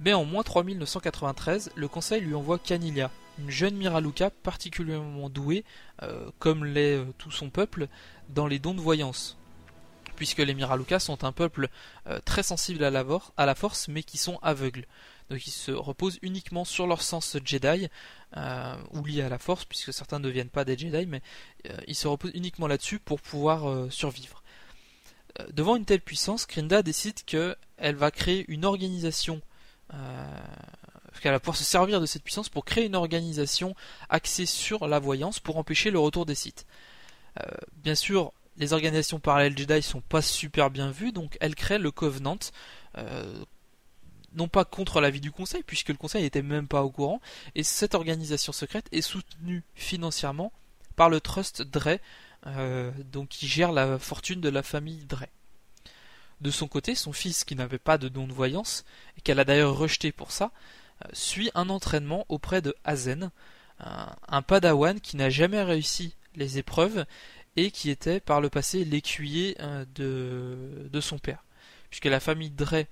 Mais 0.00 0.12
en 0.12 0.24
moins 0.24 0.44
3993, 0.44 1.72
le 1.74 1.88
conseil 1.88 2.20
lui 2.20 2.34
envoie 2.34 2.58
Canilia, 2.58 3.10
une 3.38 3.50
jeune 3.50 3.76
Miraluka 3.76 4.30
particulièrement 4.30 5.28
douée, 5.28 5.64
euh, 6.02 6.30
comme 6.38 6.64
l'est 6.64 6.98
euh, 6.98 7.06
tout 7.18 7.32
son 7.32 7.50
peuple, 7.50 7.88
dans 8.28 8.46
les 8.46 8.60
dons 8.60 8.74
de 8.74 8.80
voyance. 8.80 9.36
Puisque 10.14 10.38
les 10.38 10.54
Miraluka 10.54 11.00
sont 11.00 11.24
un 11.24 11.32
peuple 11.32 11.68
euh, 12.06 12.20
très 12.24 12.44
sensible 12.44 12.84
à 12.84 12.90
la, 12.90 13.04
à 13.36 13.46
la, 13.46 13.54
force, 13.56 13.88
mais 13.88 14.04
qui 14.04 14.18
sont 14.18 14.38
aveugles. 14.42 14.86
Donc 15.30 15.46
ils 15.46 15.52
se 15.52 15.72
reposent 15.72 16.18
uniquement 16.22 16.64
sur 16.64 16.86
leur 16.86 17.02
sens 17.02 17.36
Jedi, 17.44 17.88
ou 18.92 19.04
lié 19.04 19.22
à 19.22 19.28
la 19.28 19.38
force, 19.38 19.64
puisque 19.64 19.92
certains 19.92 20.18
ne 20.20 20.24
deviennent 20.24 20.48
pas 20.48 20.64
des 20.64 20.78
Jedi, 20.78 21.06
mais 21.06 21.20
ils 21.86 21.94
se 21.94 22.08
reposent 22.08 22.32
uniquement 22.32 22.66
là-dessus 22.66 22.98
pour 22.98 23.20
pouvoir 23.20 23.92
survivre. 23.92 24.42
devant 25.52 25.76
une 25.76 25.84
telle 25.84 26.00
puissance, 26.00 26.46
Krinda 26.46 26.82
décide 26.82 27.22
qu'elle 27.24 27.56
va 27.94 28.10
créer 28.10 28.46
une 28.48 28.64
organisation 28.64 29.42
qu'elle 31.20 31.32
va 31.32 31.40
pouvoir 31.40 31.56
se 31.56 31.64
servir 31.64 32.00
de 32.00 32.06
cette 32.06 32.22
puissance 32.22 32.48
pour 32.48 32.64
créer 32.64 32.86
une 32.86 32.94
organisation 32.94 33.74
axée 34.08 34.46
sur 34.46 34.86
la 34.86 34.98
voyance 34.98 35.40
pour 35.40 35.56
empêcher 35.56 35.90
le 35.90 35.98
retour 35.98 36.26
des 36.26 36.34
sites. 36.34 36.66
Euh, 37.40 37.44
bien 37.76 37.94
sûr, 37.94 38.32
les 38.56 38.72
organisations 38.72 39.20
parallèles 39.20 39.56
Jedi 39.56 39.82
sont 39.82 40.00
pas 40.00 40.22
super 40.22 40.70
bien 40.70 40.90
vues, 40.90 41.12
donc 41.12 41.36
elle 41.40 41.54
crée 41.54 41.78
le 41.78 41.90
Covenant, 41.90 42.38
euh, 42.96 43.44
non 44.34 44.48
pas 44.48 44.64
contre 44.64 45.00
l'avis 45.00 45.20
du 45.20 45.30
Conseil, 45.30 45.62
puisque 45.64 45.88
le 45.90 45.96
Conseil 45.96 46.22
n'était 46.22 46.42
même 46.42 46.68
pas 46.68 46.82
au 46.82 46.90
courant, 46.90 47.20
et 47.54 47.62
cette 47.62 47.94
organisation 47.94 48.52
secrète 48.52 48.86
est 48.92 49.02
soutenue 49.02 49.62
financièrement 49.74 50.52
par 50.96 51.08
le 51.08 51.20
Trust 51.20 51.62
Dre, 51.62 51.98
euh, 52.46 52.90
donc 53.12 53.28
qui 53.28 53.46
gère 53.46 53.72
la 53.72 53.98
fortune 53.98 54.40
de 54.40 54.48
la 54.48 54.62
famille 54.62 55.04
Dre. 55.04 55.26
De 56.40 56.50
son 56.50 56.68
côté, 56.68 56.94
son 56.94 57.12
fils, 57.12 57.44
qui 57.44 57.56
n'avait 57.56 57.78
pas 57.78 57.98
de 57.98 58.08
don 58.08 58.26
de 58.26 58.32
voyance, 58.32 58.84
et 59.16 59.20
qu'elle 59.20 59.40
a 59.40 59.44
d'ailleurs 59.44 59.76
rejeté 59.76 60.12
pour 60.12 60.30
ça, 60.30 60.52
euh, 61.04 61.08
suit 61.12 61.50
un 61.54 61.68
entraînement 61.68 62.24
auprès 62.28 62.62
de 62.62 62.74
Hazen, 62.84 63.30
un, 63.80 64.42
padawan 64.42 65.00
qui 65.00 65.16
n'a 65.16 65.30
jamais 65.30 65.62
réussi 65.62 66.14
les 66.34 66.58
épreuves 66.58 67.06
et 67.54 67.70
qui 67.70 67.90
était 67.90 68.18
par 68.18 68.40
le 68.40 68.50
passé 68.50 68.84
l'écuyer 68.84 69.56
euh, 69.60 69.84
de, 69.94 70.88
de 70.88 71.00
son 71.00 71.18
père. 71.18 71.44
Puisque 71.90 72.06
la 72.06 72.20
famille 72.20 72.50
Dre 72.50 72.84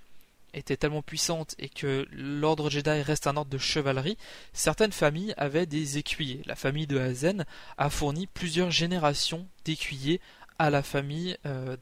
était 0.54 0.76
tellement 0.76 1.02
puissante 1.02 1.54
et 1.58 1.68
que 1.68 2.06
l'ordre 2.12 2.70
Jedi 2.70 3.02
reste 3.02 3.26
un 3.26 3.36
ordre 3.36 3.50
de 3.50 3.58
chevalerie, 3.58 4.16
certaines 4.52 4.92
familles 4.92 5.34
avaient 5.36 5.66
des 5.66 5.98
écuyers. 5.98 6.42
La 6.46 6.56
famille 6.56 6.86
de 6.86 6.98
Hazen 6.98 7.44
a 7.78 7.90
fourni 7.90 8.26
plusieurs 8.26 8.70
générations 8.70 9.46
d'écuyers 9.64 10.20
à 10.58 10.70
la 10.70 10.82
famille 10.82 11.36
euh. 11.44 11.76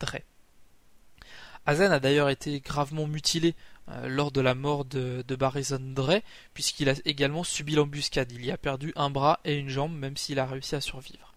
Hazen 1.67 1.93
a 1.93 2.01
d'ailleurs 2.01 2.29
été 2.29 2.61
gravement 2.61 3.07
mutilé 3.07 3.55
euh, 3.89 4.09
lors 4.09 4.33
de 4.33 4.41
la 4.41 4.55
mort 4.55 4.85
de, 4.85 5.25
de 5.27 5.37
Barrison 5.37 5.81
Dre, 5.81 6.21
puisqu'il 6.53 6.89
a 6.89 6.95
également 7.05 7.45
subi 7.45 7.75
l'embuscade. 7.75 8.33
Il 8.33 8.45
y 8.45 8.51
a 8.51 8.59
perdu 8.59 8.93
un 8.97 9.11
bras 9.11 9.41
et 9.45 9.57
une 9.57 9.69
jambe, 9.69 9.95
même 9.95 10.17
s'il 10.17 10.39
a 10.39 10.47
réussi 10.47 10.75
à 10.75 10.81
survivre. 10.81 11.35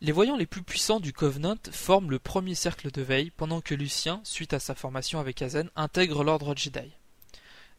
Les 0.00 0.12
voyants 0.12 0.36
les 0.36 0.46
plus 0.46 0.62
puissants 0.62 1.00
du 1.00 1.12
Covenant 1.12 1.56
forment 1.70 2.10
le 2.10 2.18
premier 2.18 2.54
cercle 2.54 2.90
de 2.90 3.02
veille, 3.02 3.30
pendant 3.30 3.60
que 3.60 3.74
Lucien, 3.74 4.20
suite 4.24 4.52
à 4.52 4.58
sa 4.58 4.74
formation 4.74 5.20
avec 5.20 5.40
Hazen, 5.40 5.70
intègre 5.74 6.22
l'ordre 6.22 6.54
Jedi. 6.54 6.92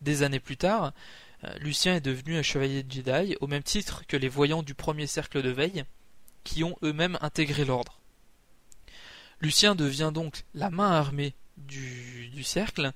Des 0.02 0.24
années 0.24 0.40
plus 0.40 0.58
tard, 0.58 0.94
euh, 1.44 1.54
Lucien 1.60 1.96
est 1.96 2.02
devenu 2.02 2.36
un 2.38 2.42
chevalier 2.42 2.84
Jedi, 2.90 3.36
au 3.40 3.48
même 3.48 3.64
titre 3.64 4.04
que 4.08 4.18
les 4.18 4.30
voyants 4.30 4.64
du 4.64 4.74
premier 4.74 5.06
cercle 5.06 5.44
de 5.44 5.50
veille, 5.50 5.84
qui 6.44 6.64
ont 6.64 6.78
eux-mêmes 6.82 7.18
intégré 7.22 7.66
l'ordre. 7.66 8.00
Lucien 9.42 9.76
devient 9.76 10.12
donc 10.14 10.44
la 10.54 10.70
main 10.70 10.92
armée 10.92 11.36
du, 11.58 12.44
cercle 12.44 12.92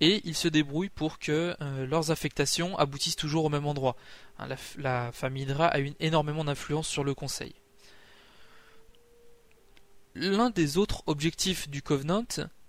et 0.00 0.20
ils 0.24 0.34
se 0.34 0.48
débrouillent 0.48 0.88
pour 0.88 1.18
que 1.18 1.56
euh, 1.60 1.86
leurs 1.86 2.10
affectations 2.10 2.76
aboutissent 2.78 3.16
toujours 3.16 3.44
au 3.44 3.48
même 3.48 3.66
endroit. 3.66 3.96
Hein, 4.38 4.48
la, 4.78 5.12
famille 5.12 5.46
Dra 5.46 5.66
a 5.66 5.80
eu 5.80 5.92
énormément 6.00 6.44
d'influence 6.44 6.88
sur 6.88 7.04
le 7.04 7.14
conseil. 7.14 7.54
L'un 10.14 10.50
des 10.50 10.76
autres 10.76 11.02
objectifs 11.06 11.68
du 11.68 11.82
Covenant, 11.82 12.26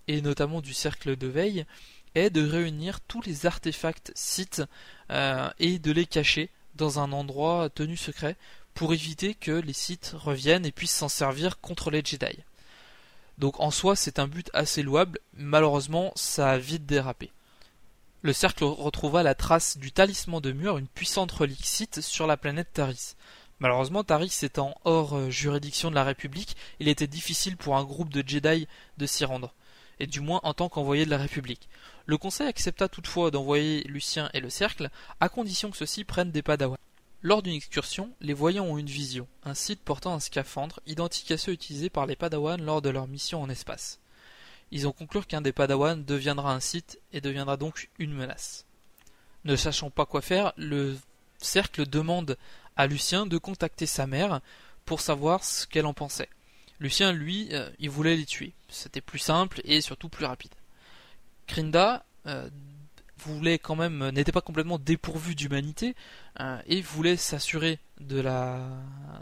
et 0.08 0.20
notamment 0.20 0.60
du 0.60 0.74
cercle 0.74 1.16
de 1.16 1.26
veille, 1.26 1.64
est 2.14 2.30
de 2.30 2.46
réunir 2.46 3.00
tous 3.00 3.22
les 3.22 3.46
artefacts 3.46 4.12
sites 4.14 4.62
euh, 5.10 5.50
et 5.58 5.78
de 5.78 5.90
les 5.92 6.06
cacher 6.06 6.50
dans 6.74 6.98
un 7.00 7.12
endroit 7.12 7.68
tenu 7.70 7.96
secret 7.96 8.36
pour 8.74 8.92
éviter 8.94 9.34
que 9.34 9.52
les 9.52 9.72
sites 9.72 10.14
reviennent 10.14 10.66
et 10.66 10.72
puissent 10.72 10.96
s'en 10.96 11.08
servir 11.08 11.60
contre 11.60 11.90
les 11.90 12.02
Jedi. 12.04 12.38
Donc 13.38 13.60
en 13.60 13.70
soi, 13.70 13.96
c'est 13.96 14.18
un 14.18 14.28
but 14.28 14.50
assez 14.52 14.82
louable, 14.82 15.18
malheureusement, 15.34 16.12
ça 16.14 16.50
a 16.50 16.58
vite 16.58 16.86
dérapé. 16.86 17.30
Le 18.22 18.32
cercle 18.32 18.64
retrouva 18.64 19.22
la 19.22 19.34
trace 19.34 19.78
du 19.78 19.90
talisman 19.90 20.40
de 20.40 20.52
mur, 20.52 20.78
une 20.78 20.86
puissante 20.86 21.32
relique 21.32 21.66
site 21.66 22.00
sur 22.00 22.26
la 22.26 22.36
planète 22.36 22.72
Taris. 22.72 23.16
Malheureusement, 23.58 24.04
Taris 24.04 24.38
étant 24.42 24.76
hors 24.84 25.16
euh, 25.16 25.30
juridiction 25.30 25.90
de 25.90 25.94
la 25.94 26.04
République, 26.04 26.56
il 26.78 26.88
était 26.88 27.06
difficile 27.06 27.56
pour 27.56 27.76
un 27.76 27.84
groupe 27.84 28.12
de 28.12 28.22
Jedi 28.26 28.68
de 28.98 29.06
s'y 29.06 29.24
rendre, 29.24 29.54
et 29.98 30.06
du 30.06 30.20
moins 30.20 30.40
en 30.42 30.54
tant 30.54 30.68
qu'envoyé 30.68 31.04
de 31.04 31.10
la 31.10 31.18
République. 31.18 31.68
Le 32.06 32.16
Conseil 32.16 32.48
accepta 32.48 32.88
toutefois 32.88 33.30
d'envoyer 33.30 33.82
Lucien 33.84 34.30
et 34.34 34.40
le 34.40 34.50
cercle, 34.50 34.90
à 35.20 35.28
condition 35.28 35.70
que 35.70 35.76
ceux-ci 35.76 36.04
prennent 36.04 36.32
des 36.32 36.42
Padawans. 36.42 36.76
Lors 37.24 37.42
d'une 37.42 37.54
excursion, 37.54 38.10
les 38.20 38.34
voyants 38.34 38.64
ont 38.64 38.78
une 38.78 38.86
vision, 38.86 39.28
un 39.44 39.54
site 39.54 39.80
portant 39.80 40.14
un 40.14 40.20
scaphandre 40.20 40.80
identique 40.86 41.30
à 41.30 41.38
ceux 41.38 41.52
utilisés 41.52 41.88
par 41.88 42.06
les 42.06 42.16
Padawans 42.16 42.60
lors 42.60 42.82
de 42.82 42.90
leur 42.90 43.06
mission 43.06 43.40
en 43.40 43.48
espace. 43.48 44.00
Ils 44.72 44.88
ont 44.88 44.92
conclu 44.92 45.22
qu'un 45.22 45.40
des 45.40 45.52
Padawans 45.52 46.04
deviendra 46.04 46.52
un 46.52 46.58
site 46.58 46.98
et 47.12 47.20
deviendra 47.20 47.56
donc 47.56 47.90
une 48.00 48.12
menace. 48.12 48.64
Ne 49.44 49.54
sachant 49.54 49.90
pas 49.90 50.04
quoi 50.04 50.20
faire, 50.20 50.52
le 50.56 50.98
cercle 51.38 51.86
demande 51.86 52.36
à 52.76 52.88
Lucien 52.88 53.26
de 53.26 53.38
contacter 53.38 53.86
sa 53.86 54.08
mère 54.08 54.40
pour 54.84 55.00
savoir 55.00 55.44
ce 55.44 55.66
qu'elle 55.66 55.86
en 55.86 55.94
pensait. 55.94 56.28
Lucien, 56.80 57.12
lui, 57.12 57.48
euh, 57.52 57.70
il 57.78 57.90
voulait 57.90 58.16
les 58.16 58.26
tuer. 58.26 58.52
C'était 58.68 59.00
plus 59.00 59.20
simple 59.20 59.60
et 59.64 59.80
surtout 59.80 60.08
plus 60.08 60.24
rapide. 60.24 60.54
Krinda, 61.46 62.04
euh, 62.26 62.48
quand 63.58 63.76
même 63.76 64.10
n'était 64.10 64.32
pas 64.32 64.40
complètement 64.40 64.78
dépourvu 64.78 65.34
d'humanité 65.34 65.94
euh, 66.40 66.60
et 66.66 66.80
voulait 66.80 67.16
s'assurer 67.16 67.78
de 68.00 68.20
la 68.20 68.60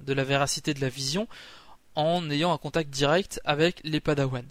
de 0.03 0.13
la 0.13 0.25
véracité 0.25 0.75
de 0.75 0.81
la 0.81 0.89
vision 0.89 1.29
en 1.95 2.29
ayant 2.31 2.53
un 2.53 2.59
contact 2.59 2.91
direct 2.91 3.41
avec 3.45 3.81
les 3.85 4.01
Padawan. 4.01 4.45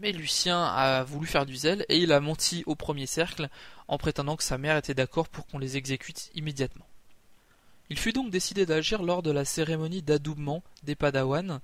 Mais 0.00 0.12
Lucien 0.12 0.64
a 0.64 1.04
voulu 1.04 1.26
faire 1.26 1.46
du 1.46 1.54
zèle 1.54 1.84
et 1.88 1.98
il 1.98 2.12
a 2.12 2.20
menti 2.20 2.64
au 2.66 2.74
premier 2.74 3.06
cercle 3.06 3.48
en 3.86 3.98
prétendant 3.98 4.36
que 4.36 4.42
sa 4.42 4.58
mère 4.58 4.76
était 4.76 4.94
d'accord 4.94 5.28
pour 5.28 5.46
qu'on 5.46 5.58
les 5.58 5.76
exécute 5.76 6.30
immédiatement. 6.34 6.86
Il 7.90 7.98
fut 7.98 8.12
donc 8.12 8.30
décidé 8.30 8.66
d'agir 8.66 9.02
lors 9.02 9.22
de 9.22 9.30
la 9.30 9.44
cérémonie 9.44 10.02
d'adoubement 10.02 10.62
des 10.82 10.94
Padawan, 10.94 11.50
euh, 11.50 11.58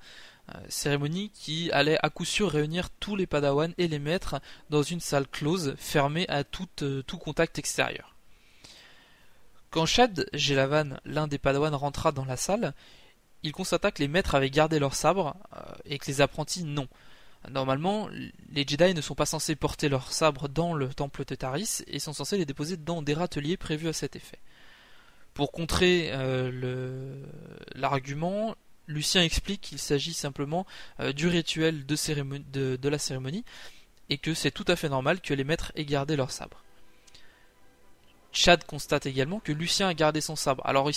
cérémonie 0.68 1.30
qui 1.30 1.70
allait 1.72 1.98
à 2.02 2.10
coup 2.10 2.24
sûr 2.24 2.50
réunir 2.50 2.90
tous 2.90 3.16
les 3.16 3.26
Padawans 3.26 3.72
et 3.78 3.88
les 3.88 3.98
maîtres 3.98 4.40
dans 4.70 4.82
une 4.82 5.00
salle 5.00 5.26
close, 5.26 5.74
fermée 5.78 6.26
à 6.28 6.44
tout, 6.44 6.68
euh, 6.82 7.02
contact 7.02 7.58
extérieur. 7.58 8.14
Quand 9.70 9.86
Shad 9.86 10.28
Gelavan, 10.32 10.98
l'un 11.04 11.26
des 11.26 11.38
Padawans, 11.38 11.74
rentra 11.74 12.12
dans 12.12 12.24
la 12.24 12.36
salle, 12.36 12.74
il 13.42 13.52
constata 13.52 13.90
que 13.90 14.02
les 14.02 14.08
maîtres 14.08 14.34
avaient 14.34 14.50
gardé 14.50 14.78
leurs 14.78 14.94
sabres 14.94 15.36
euh, 15.54 15.60
et 15.84 15.98
que 15.98 16.06
les 16.06 16.20
apprentis 16.20 16.64
non. 16.64 16.88
Normalement, 17.48 18.08
les 18.08 18.66
Jedi 18.66 18.94
ne 18.94 19.00
sont 19.00 19.14
pas 19.14 19.26
censés 19.26 19.54
porter 19.54 19.88
leurs 19.88 20.10
sabres 20.10 20.48
dans 20.48 20.74
le 20.74 20.88
temple 20.88 21.24
de 21.24 21.34
Taris 21.36 21.82
et 21.86 22.00
sont 22.00 22.12
censés 22.12 22.36
les 22.36 22.44
déposer 22.44 22.76
dans 22.76 23.00
des 23.00 23.14
râteliers 23.14 23.56
prévus 23.56 23.88
à 23.88 23.92
cet 23.92 24.16
effet. 24.16 24.40
Pour 25.34 25.52
contrer 25.52 26.10
l'argument, 27.76 28.56
Lucien 28.88 29.22
explique 29.22 29.60
qu'il 29.60 29.78
s'agit 29.78 30.14
simplement 30.14 30.66
euh, 30.98 31.12
du 31.12 31.28
rituel 31.28 31.86
de, 31.86 32.88
la 32.88 32.98
cérémonie 32.98 33.44
et 34.08 34.18
que 34.18 34.34
c'est 34.34 34.50
tout 34.50 34.64
à 34.66 34.76
fait 34.76 34.88
normal 34.88 35.20
que 35.20 35.34
les 35.34 35.44
maîtres 35.44 35.70
aient 35.76 35.84
gardé 35.84 36.16
leur 36.16 36.30
sabre. 36.30 36.64
Chad 38.32 38.64
constate 38.64 39.06
également 39.06 39.40
que 39.40 39.52
Lucien 39.52 39.88
a 39.88 39.94
gardé 39.94 40.20
son 40.20 40.36
sabre. 40.36 40.66
Alors 40.66 40.90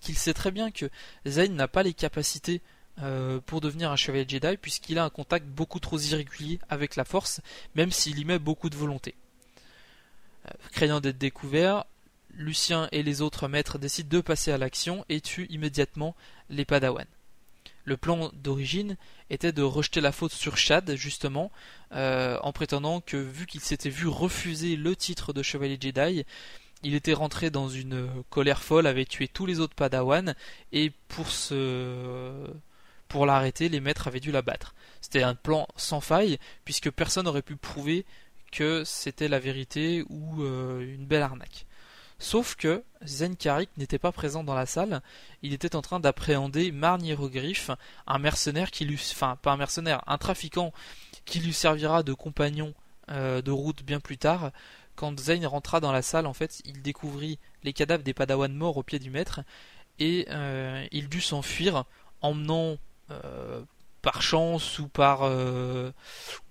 qu'il 0.00 0.18
sait 0.18 0.34
très 0.34 0.50
bien 0.50 0.70
que 0.70 0.90
Zayn 1.26 1.54
n'a 1.54 1.68
pas 1.68 1.84
les 1.84 1.94
capacités 1.94 2.60
euh, 3.02 3.40
pour 3.46 3.60
devenir 3.60 3.92
un 3.92 3.96
chevalier 3.96 4.26
Jedi 4.28 4.56
puisqu'il 4.56 4.98
a 4.98 5.04
un 5.04 5.10
contact 5.10 5.46
beaucoup 5.46 5.78
trop 5.78 5.98
irrégulier 5.98 6.58
avec 6.68 6.96
la 6.96 7.04
force, 7.04 7.40
même 7.76 7.92
s'il 7.92 8.18
y 8.18 8.24
met 8.24 8.40
beaucoup 8.40 8.70
de 8.70 8.76
volonté. 8.76 9.14
Euh, 10.46 10.50
craignant 10.72 11.00
d'être 11.00 11.18
découvert, 11.18 11.84
Lucien 12.34 12.88
et 12.90 13.04
les 13.04 13.22
autres 13.22 13.46
maîtres 13.46 13.78
décident 13.78 14.08
de 14.08 14.20
passer 14.20 14.50
à 14.50 14.58
l'action 14.58 15.04
et 15.08 15.20
tuent 15.20 15.46
immédiatement 15.50 16.16
les 16.50 16.64
Padawans. 16.64 17.06
Le 17.88 17.96
plan 17.96 18.30
d'origine 18.34 18.98
était 19.30 19.50
de 19.50 19.62
rejeter 19.62 20.02
la 20.02 20.12
faute 20.12 20.32
sur 20.32 20.58
Chad, 20.58 20.94
justement, 20.94 21.50
euh, 21.92 22.38
en 22.42 22.52
prétendant 22.52 23.00
que 23.00 23.16
vu 23.16 23.46
qu'il 23.46 23.62
s'était 23.62 23.88
vu 23.88 24.06
refuser 24.08 24.76
le 24.76 24.94
titre 24.94 25.32
de 25.32 25.42
chevalier 25.42 25.78
Jedi, 25.80 26.26
il 26.82 26.94
était 26.94 27.14
rentré 27.14 27.48
dans 27.48 27.70
une 27.70 28.06
colère 28.28 28.62
folle, 28.62 28.86
avait 28.86 29.06
tué 29.06 29.26
tous 29.26 29.46
les 29.46 29.58
autres 29.58 29.74
Padawan, 29.74 30.34
et 30.70 30.92
pour 31.08 31.30
se... 31.30 32.46
pour 33.08 33.24
l'arrêter, 33.24 33.70
les 33.70 33.80
maîtres 33.80 34.06
avaient 34.06 34.20
dû 34.20 34.32
l'abattre. 34.32 34.74
C'était 35.00 35.22
un 35.22 35.34
plan 35.34 35.66
sans 35.76 36.02
faille, 36.02 36.36
puisque 36.66 36.90
personne 36.90 37.24
n'aurait 37.24 37.40
pu 37.40 37.56
prouver 37.56 38.04
que 38.52 38.84
c'était 38.84 39.28
la 39.28 39.38
vérité 39.38 40.04
ou 40.10 40.42
euh, 40.42 40.80
une 40.82 41.06
belle 41.06 41.22
arnaque. 41.22 41.64
Sauf 42.20 42.56
que 42.56 42.82
Zen 43.04 43.36
Karik 43.36 43.70
n'était 43.76 43.98
pas 43.98 44.10
présent 44.10 44.42
dans 44.42 44.54
la 44.54 44.66
salle, 44.66 45.02
il 45.42 45.52
était 45.52 45.76
en 45.76 45.82
train 45.82 46.00
d'appréhender 46.00 46.72
Marn 46.72 47.04
Hieroglyph, 47.04 47.70
un 48.08 48.18
mercenaire 48.18 48.72
qui 48.72 48.84
lui, 48.84 48.96
enfin 48.96 49.38
pas 49.40 49.52
un 49.52 49.56
mercenaire, 49.56 50.02
un 50.08 50.18
trafiquant 50.18 50.72
qui 51.24 51.38
lui 51.38 51.52
servira 51.52 52.02
de 52.02 52.12
compagnon 52.12 52.74
euh, 53.10 53.40
de 53.40 53.52
route 53.52 53.84
bien 53.84 54.00
plus 54.00 54.18
tard. 54.18 54.50
Quand 54.96 55.18
Zen 55.20 55.46
rentra 55.46 55.78
dans 55.78 55.92
la 55.92 56.02
salle, 56.02 56.26
en 56.26 56.32
fait, 56.32 56.60
il 56.64 56.82
découvrit 56.82 57.38
les 57.62 57.72
cadavres 57.72 58.02
des 58.02 58.14
Padawan 58.14 58.52
morts 58.52 58.78
au 58.78 58.82
pied 58.82 58.98
du 58.98 59.10
maître 59.10 59.40
et 60.00 60.26
euh, 60.30 60.84
il 60.90 61.08
dut 61.08 61.20
s'enfuir, 61.20 61.84
emmenant 62.20 62.78
par 64.02 64.22
chance 64.22 64.78
ou 64.80 64.88
par 64.88 65.20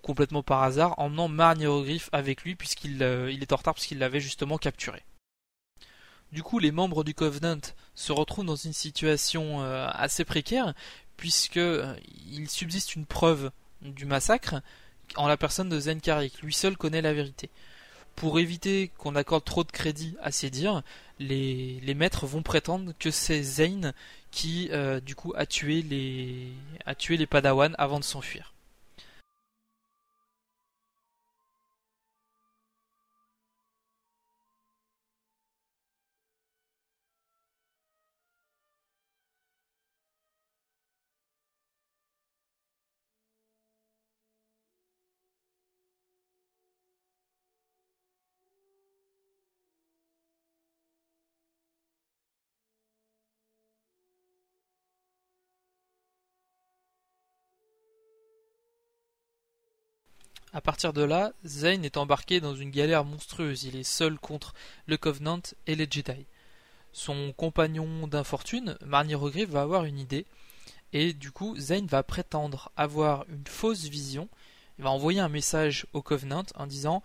complètement 0.01 0.43
par 0.43 0.63
hasard, 0.63 0.97
emmenant 0.97 1.27
Marn 1.27 1.59
Hieroglyph 1.59 2.09
avec 2.13 2.43
lui 2.43 2.55
puisqu'il 2.55 3.01
il 3.29 3.41
est 3.41 3.51
en 3.51 3.57
retard 3.57 3.73
puisqu'il 3.73 3.99
l'avait 3.99 4.21
justement 4.21 4.57
capturé. 4.57 5.03
Du 6.31 6.43
coup, 6.43 6.59
les 6.59 6.71
membres 6.71 7.03
du 7.03 7.13
Covenant 7.13 7.59
se 7.95 8.11
retrouvent 8.11 8.45
dans 8.45 8.55
une 8.55 8.73
situation 8.73 9.61
euh, 9.61 9.87
assez 9.93 10.25
précaire, 10.25 10.73
puisque 11.15 11.57
euh, 11.57 11.95
il 12.29 12.49
subsiste 12.49 12.95
une 12.95 13.05
preuve 13.05 13.51
du 13.81 14.05
massacre 14.05 14.61
en 15.15 15.27
la 15.27 15.37
personne 15.37 15.69
de 15.69 15.79
Zen 15.79 16.01
Karik. 16.01 16.41
Lui 16.41 16.53
seul 16.53 16.75
connaît 16.75 17.01
la 17.01 17.13
vérité. 17.13 17.49
Pour 18.15 18.39
éviter 18.39 18.91
qu'on 18.97 19.15
accorde 19.15 19.45
trop 19.45 19.63
de 19.63 19.71
crédit 19.71 20.17
à 20.21 20.31
ses 20.31 20.49
dires, 20.49 20.81
les, 21.19 21.93
maîtres 21.95 22.25
vont 22.25 22.41
prétendre 22.41 22.91
que 22.99 23.11
c'est 23.11 23.43
Zayn 23.43 23.93
qui, 24.31 24.69
euh, 24.71 24.99
du 24.99 25.15
coup, 25.15 25.33
a 25.37 25.45
tué 25.45 25.81
les, 25.81 26.51
a 26.85 26.95
tué 26.95 27.15
les 27.15 27.27
Padawan 27.27 27.75
avant 27.77 27.99
de 27.99 28.03
s'enfuir. 28.03 28.53
À 60.57 60.61
partir 60.61 60.91
de 60.91 61.03
là, 61.03 61.33
Zane 61.45 61.85
est 61.85 61.97
embarqué 61.97 62.41
dans 62.41 62.55
une 62.55 62.71
galère 62.71 63.05
monstrueuse. 63.05 63.65
Il 63.65 63.75
est 63.75 63.83
seul 63.83 64.17
contre 64.17 64.55
le 64.87 64.97
Covenant 64.97 65.39
et 65.67 65.75
les 65.75 65.87
Jedi. 65.87 66.25
Son 66.91 67.31
compagnon 67.31 68.07
d'infortune, 68.07 68.75
Marnie 68.83 69.13
Regriff, 69.13 69.49
va 69.51 69.61
avoir 69.61 69.85
une 69.85 69.99
idée. 69.99 70.25
Et 70.93 71.13
du 71.13 71.29
coup, 71.29 71.55
Zane 71.59 71.85
va 71.85 72.01
prétendre 72.01 72.71
avoir 72.75 73.25
une 73.29 73.45
fausse 73.45 73.83
vision. 73.83 74.29
Il 74.79 74.83
va 74.83 74.89
envoyer 74.89 75.19
un 75.19 75.29
message 75.29 75.85
au 75.93 76.01
Covenant 76.01 76.45
en 76.55 76.65
disant 76.65 77.03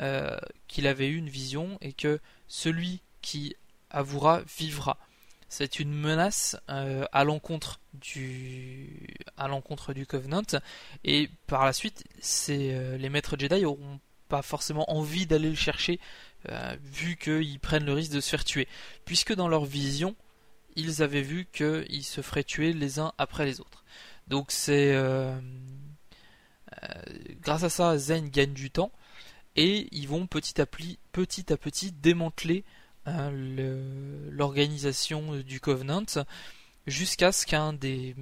euh, 0.00 0.36
qu'il 0.66 0.88
avait 0.88 1.06
eu 1.06 1.18
une 1.18 1.30
vision 1.30 1.78
et 1.80 1.92
que 1.92 2.18
celui 2.48 3.00
qui 3.22 3.54
avouera 3.90 4.40
vivra 4.58 4.98
c'est 5.48 5.80
une 5.80 5.92
menace 5.92 6.56
euh, 6.68 7.06
à 7.12 7.24
l'encontre 7.24 7.80
du 7.94 9.16
à 9.36 9.48
l'encontre 9.48 9.94
du 9.94 10.06
Covenant. 10.06 10.42
Et 11.04 11.30
par 11.46 11.64
la 11.64 11.72
suite 11.72 12.04
euh, 12.50 12.98
les 12.98 13.08
maîtres 13.08 13.36
Jedi 13.38 13.62
n'auront 13.62 14.00
pas 14.28 14.42
forcément 14.42 14.90
envie 14.92 15.26
d'aller 15.26 15.48
le 15.48 15.54
chercher 15.54 16.00
euh, 16.50 16.76
vu 16.82 17.16
qu'ils 17.16 17.58
prennent 17.60 17.86
le 17.86 17.94
risque 17.94 18.12
de 18.12 18.20
se 18.20 18.28
faire 18.28 18.44
tuer. 18.44 18.68
Puisque 19.06 19.34
dans 19.34 19.48
leur 19.48 19.64
vision 19.64 20.14
ils 20.76 21.02
avaient 21.02 21.22
vu 21.22 21.46
qu'ils 21.52 22.04
se 22.04 22.20
feraient 22.20 22.44
tuer 22.44 22.72
les 22.72 22.98
uns 23.00 23.12
après 23.18 23.46
les 23.46 23.60
autres. 23.60 23.84
Donc 24.28 24.52
c'est 24.52 24.94
grâce 27.40 27.64
à 27.64 27.70
ça 27.70 27.96
Zen 27.96 28.28
gagne 28.28 28.52
du 28.52 28.70
temps 28.70 28.92
et 29.56 29.88
ils 29.90 30.06
vont 30.06 30.26
petit 30.26 30.60
à 30.60 30.66
petit, 30.66 30.98
petit, 31.10 31.52
à 31.52 31.56
petit 31.56 31.90
démanteler 31.90 32.64
Hein, 33.08 33.30
l'organisation 34.30 35.36
du 35.36 35.60
Covenant 35.60 36.04
jusqu'à 36.86 37.32
ce 37.32 37.46
qu'un 37.46 37.72
des 37.72 38.14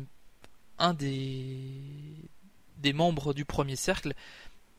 un 0.79 0.95
des 0.95 2.93
membres 2.95 3.35
du 3.35 3.45
premier 3.45 3.77
cercle 3.77 4.15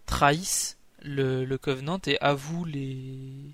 trahisse 0.05 0.77
le, 1.01 1.57
Covenant 1.57 1.99
et 2.05 2.17
avoue 2.19 2.63
les 2.63 3.53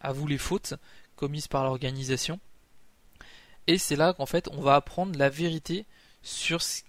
avoue 0.00 0.26
les 0.26 0.38
fautes 0.38 0.74
commises 1.16 1.48
par 1.48 1.64
l'organisation. 1.64 2.38
Et 3.66 3.76
c'est 3.76 3.96
là 3.96 4.14
qu'en 4.14 4.26
fait 4.26 4.48
on 4.52 4.60
va 4.60 4.76
apprendre 4.76 5.18
la 5.18 5.28
vérité 5.28 5.86
sur 6.22 6.62
ce 6.62 6.82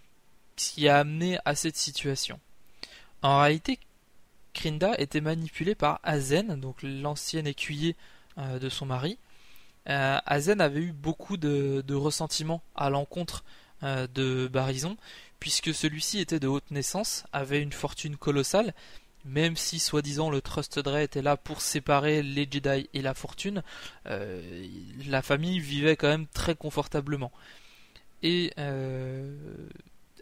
qui 0.56 0.88
a 0.88 1.00
amené 1.00 1.40
à 1.46 1.56
cette 1.56 1.78
situation. 1.78 2.40
En 3.24 3.40
réalité, 3.40 3.80
Krinda 4.54 4.94
était 4.98 5.22
manipulée 5.22 5.76
par 5.76 6.00
Azen, 6.04 6.60
donc 6.60 6.84
l'ancien 6.84 7.46
écuyer 7.46 7.96
euh, 8.41 8.60
de 8.60 8.69
son 8.69 8.86
mari, 8.86 9.17
euh, 9.89 10.17
Azen 10.25 10.62
avait 10.62 10.82
eu 10.82 10.93
beaucoup 10.93 11.38
de, 11.38 11.93
ressentiment 11.93 12.62
à 12.75 12.89
l'encontre 12.89 13.43
euh, 13.84 14.08
de 14.13 14.47
Barison, 14.47 14.97
puisque 15.39 15.73
celui-ci 15.73 16.19
était 16.19 16.39
de 16.39 16.47
haute 16.47 16.71
naissance, 16.71 17.23
avait 17.34 17.62
une 17.62 17.71
fortune 17.71 18.17
colossale, 18.17 18.73
même 19.25 19.56
si 19.56 19.80
soi-disant 19.80 20.30
le 20.30 20.41
Trust 20.41 20.80
Dre 20.80 20.97
était 20.97 21.21
là 21.21 21.38
pour 21.38 21.62
séparer 21.62 22.23
les 22.23 22.47
Jedi 22.49 22.89
et 22.93 23.01
la 23.01 23.13
fortune, 23.13 23.62
la 24.06 25.21
famille 25.21 25.60
vivait 25.60 25.95
quand 25.95 26.08
même 26.08 26.25
très 26.25 26.56
confortablement. 26.56 27.32
Et 28.23 28.51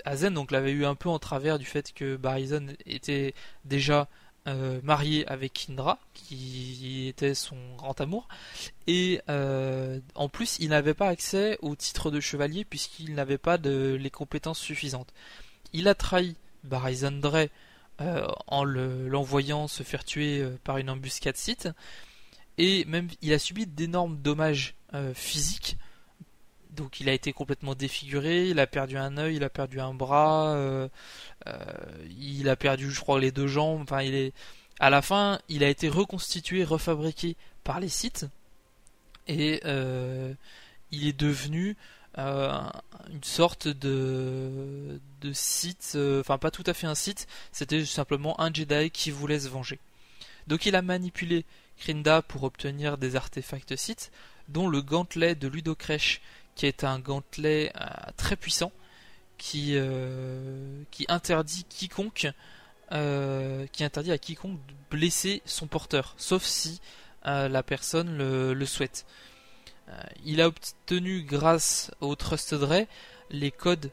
Azen 0.03 0.33
donc 0.33 0.51
l'avait 0.51 0.71
eu 0.71 0.85
un 0.85 0.95
peu 0.95 1.07
en 1.07 1.19
travers 1.19 1.59
du 1.59 1.65
fait 1.65 1.93
que 1.93 2.17
Barison 2.17 2.67
était 2.85 3.33
déjà 3.63 4.09
euh, 4.49 4.79
marié 4.83 5.27
avec 5.27 5.53
Kindra, 5.53 5.99
qui 6.15 7.07
était 7.07 7.35
son 7.35 7.55
grand 7.77 8.01
amour, 8.01 8.27
et 8.87 9.21
euh, 9.29 9.99
en 10.15 10.27
plus 10.27 10.57
il 10.59 10.69
n'avait 10.69 10.95
pas 10.95 11.07
accès 11.07 11.59
au 11.61 11.75
titre 11.75 12.09
de 12.09 12.19
chevalier 12.19 12.65
puisqu'il 12.65 13.13
n'avait 13.13 13.37
pas 13.37 13.57
les 13.57 14.09
compétences 14.09 14.57
suffisantes. 14.59 15.13
Il 15.71 15.87
a 15.87 15.93
trahi 15.93 16.35
Barizandre 16.63 17.47
euh, 18.01 18.27
en 18.47 18.63
l'envoyant 18.63 19.67
se 19.67 19.83
faire 19.83 20.03
tuer 20.03 20.43
par 20.63 20.79
une 20.79 20.89
embuscade 20.89 21.37
site, 21.37 21.69
et 22.57 22.85
même 22.85 23.07
il 23.21 23.31
a 23.33 23.39
subi 23.39 23.67
d'énormes 23.67 24.17
dommages 24.17 24.73
physiques 25.13 25.77
donc 26.69 26.99
il 26.99 27.09
a 27.09 27.13
été 27.13 27.33
complètement 27.33 27.75
défiguré, 27.75 28.49
il 28.49 28.59
a 28.59 28.67
perdu 28.67 28.97
un 28.97 29.17
œil, 29.17 29.37
il 29.37 29.43
a 29.43 29.49
perdu 29.49 29.79
un 29.79 29.93
bras, 29.93 30.53
euh, 30.55 30.87
euh, 31.47 31.57
il 32.19 32.47
a 32.49 32.55
perdu, 32.55 32.91
je 32.91 32.99
crois, 32.99 33.19
les 33.19 33.31
deux 33.31 33.47
jambes. 33.47 33.81
Enfin, 33.81 34.01
il 34.01 34.13
est 34.13 34.33
à 34.79 34.89
la 34.89 35.01
fin, 35.01 35.39
il 35.49 35.63
a 35.63 35.69
été 35.69 35.89
reconstitué, 35.89 36.63
refabriqué 36.63 37.35
par 37.63 37.79
les 37.79 37.89
sites 37.89 38.27
et 39.27 39.61
euh, 39.65 40.33
il 40.91 41.07
est 41.07 41.17
devenu 41.17 41.75
une 42.17 43.23
sorte 43.23 43.67
de 43.67 44.99
site, 45.31 45.97
enfin 46.19 46.37
pas 46.37 46.51
tout 46.51 46.63
à 46.65 46.73
fait 46.73 46.87
un 46.87 46.95
site, 46.95 47.27
c'était 47.53 47.85
simplement 47.85 48.39
un 48.41 48.53
Jedi 48.53 48.89
qui 48.91 49.09
voulait 49.09 49.39
se 49.39 49.47
venger. 49.47 49.79
Donc 50.47 50.65
il 50.65 50.75
a 50.75 50.81
manipulé 50.81 51.45
Krinda 51.77 52.21
pour 52.21 52.43
obtenir 52.43 52.97
des 52.97 53.15
artefacts 53.15 53.75
sites, 53.75 54.11
dont 54.49 54.67
le 54.67 54.81
gantelet 54.81 55.35
de 55.35 55.47
Ludocrèche 55.47 56.21
qui 56.59 56.65
est 56.65 56.83
un 56.83 56.99
gantelet 56.99 57.71
euh, 57.79 57.87
très 58.17 58.35
puissant 58.35 58.73
qui, 59.37 59.75
euh, 59.75 60.83
qui 60.91 61.05
interdit 61.07 61.63
quiconque 61.69 62.27
euh, 62.91 63.65
qui 63.71 63.85
interdit 63.85 64.11
à 64.11 64.17
quiconque 64.17 64.59
de 64.67 64.73
blesser 64.91 65.41
son 65.45 65.67
porteur, 65.67 66.15
sauf 66.17 66.43
si 66.43 66.81
la 67.23 67.63
personne 67.63 68.17
le, 68.17 68.65
souhaite. 68.65 69.05
il 70.25 70.41
a 70.41 70.47
obtenu 70.47 71.21
grâce 71.21 71.91
au 72.01 72.15
Trust 72.15 72.55
Dre 72.55 72.87
les 73.29 73.51
codes 73.51 73.91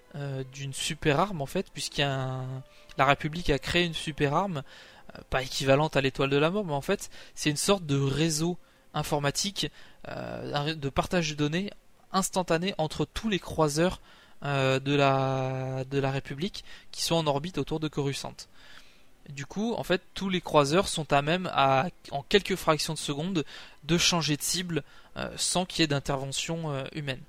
d'une 0.52 0.72
super 0.72 1.20
arme 1.20 1.42
en 1.42 1.46
fait, 1.46 1.70
puisqu'il 1.72 2.02
la 2.02 3.04
République 3.04 3.50
a 3.50 3.60
créé 3.60 3.84
une 3.84 3.94
super 3.94 4.34
arme, 4.34 4.62
pas 5.28 5.42
équivalente 5.42 5.96
à 5.96 6.00
l'étoile 6.00 6.30
de 6.30 6.36
la 6.36 6.50
mort, 6.50 6.64
mais 6.64 6.72
en 6.72 6.80
fait 6.80 7.10
c'est 7.34 7.50
une 7.50 7.56
sorte 7.56 7.84
de 7.84 7.98
réseau 8.00 8.56
informatique 8.94 9.70
de 10.06 10.88
partage 10.88 11.30
de 11.30 11.34
données 11.34 11.70
instantané 12.16 12.74
entre 12.78 13.04
tous 13.04 13.28
les 13.28 13.38
croiseurs 13.38 14.00
de, 14.42 14.94
la, 14.94 15.84
de 15.90 15.98
la 15.98 16.10
République 16.10 16.64
qui 16.90 17.02
sont 17.02 17.16
en 17.16 17.26
orbite 17.26 17.58
autour 17.58 17.80
de 17.80 17.88
Coruscant. 17.88 18.34
Du 19.28 19.44
coup, 19.44 19.74
en 19.74 19.82
fait, 19.82 20.02
tous 20.14 20.28
les 20.28 20.40
croiseurs 20.40 20.88
sont 20.88 21.12
à 21.12 21.20
même, 21.20 21.50
à, 21.52 21.86
en 22.12 22.22
quelques 22.22 22.54
fractions 22.54 22.94
de 22.94 22.98
secondes, 22.98 23.44
de 23.84 23.98
changer 23.98 24.36
de 24.36 24.42
cible 24.42 24.82
sans 25.36 25.64
qu'il 25.64 25.80
y 25.80 25.84
ait 25.84 25.88
d'intervention 25.88 26.84
humaine. 26.92 27.22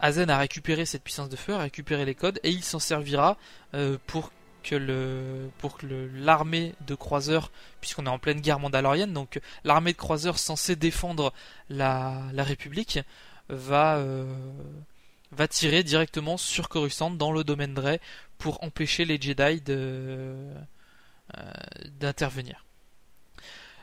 Azen 0.00 0.30
a 0.30 0.38
récupéré 0.38 0.86
cette 0.86 1.04
puissance 1.04 1.28
de 1.28 1.36
feu, 1.36 1.54
a 1.54 1.58
récupéré 1.58 2.04
les 2.04 2.14
codes, 2.14 2.40
et 2.42 2.50
il 2.50 2.64
s'en 2.64 2.80
servira 2.80 3.36
pour 4.06 4.32
que 4.64 4.74
le 4.74 5.50
l'armée 6.14 6.74
de 6.86 6.94
croiseurs, 6.94 7.50
puisqu'on 7.80 8.06
est 8.06 8.10
en 8.10 8.18
pleine 8.18 8.40
guerre 8.40 8.58
mandalorienne, 8.58 9.12
donc 9.12 9.40
l'armée 9.64 9.92
de 9.92 9.98
croiseurs 9.98 10.38
censée 10.38 10.76
défendre 10.76 11.32
la, 11.70 12.22
la 12.32 12.44
République 12.44 12.98
va 13.48 13.96
euh, 13.96 14.24
va 15.32 15.48
tirer 15.48 15.82
directement 15.82 16.36
sur 16.36 16.68
Coruscant 16.68 17.10
dans 17.10 17.32
le 17.32 17.44
domaine 17.44 17.74
Dre 17.74 17.98
pour 18.38 18.62
empêcher 18.64 19.04
les 19.04 19.20
Jedi 19.20 19.62
euh, 19.68 20.54
d'intervenir. 22.00 22.64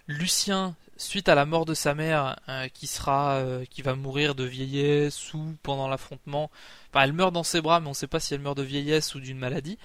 Lucien, 0.08 0.76
suite 0.98 1.30
à 1.30 1.36
la 1.36 1.46
mort 1.46 1.66
de 1.66 1.74
sa 1.74 1.96
mère, 1.96 2.40
euh, 2.48 2.68
qui 2.70 2.88
sera, 2.88 3.42
qui 3.70 3.82
va 3.82 3.96
mourir 3.96 4.36
de 4.36 4.44
vieillesse 4.44 5.34
ou 5.34 5.56
pendant 5.62 5.88
l'affrontement, 5.88 6.50
elle 6.94 7.14
meurt 7.14 7.34
dans 7.34 7.44
ses 7.44 7.62
bras, 7.62 7.80
mais 7.80 7.88
on 7.88 7.92
ne 7.92 7.96
sait 7.96 8.08
pas 8.08 8.20
si 8.20 8.34
elle 8.34 8.42
meurt 8.42 8.58
de 8.58 8.64
vieillesse 8.64 9.16
ou 9.16 9.20
d'une 9.20 9.38
maladie. 9.38 9.78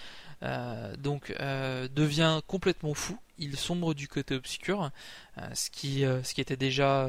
Donc 0.98 1.34
devient 1.94 2.40
complètement 2.46 2.94
fou. 2.94 3.18
Il 3.38 3.56
sombre 3.56 3.94
du 3.94 4.08
côté 4.08 4.34
obscur, 4.34 4.90
ce 5.54 5.70
qui 5.70 6.04
était 6.40 6.56
déjà 6.56 7.08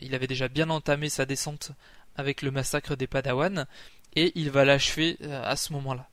il 0.00 0.14
avait 0.14 0.26
déjà 0.26 0.48
bien 0.48 0.70
entamé 0.70 1.08
sa 1.08 1.26
descente 1.26 1.72
avec 2.16 2.42
le 2.42 2.50
massacre 2.50 2.96
des 2.96 3.06
Padawan 3.06 3.66
et 4.14 4.32
il 4.34 4.50
va 4.50 4.64
l'achever 4.64 5.18
à 5.30 5.56
ce 5.56 5.72
moment-là. 5.74 6.08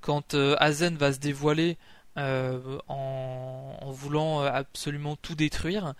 Quand 0.00 0.34
Azen 0.34 0.96
va 0.96 1.12
se 1.12 1.18
dévoiler 1.18 1.78
en, 2.16 2.60
en, 2.88 3.90
voulant 3.92 4.40
absolument 4.40 5.14
tout 5.16 5.36
détruire, 5.36 5.94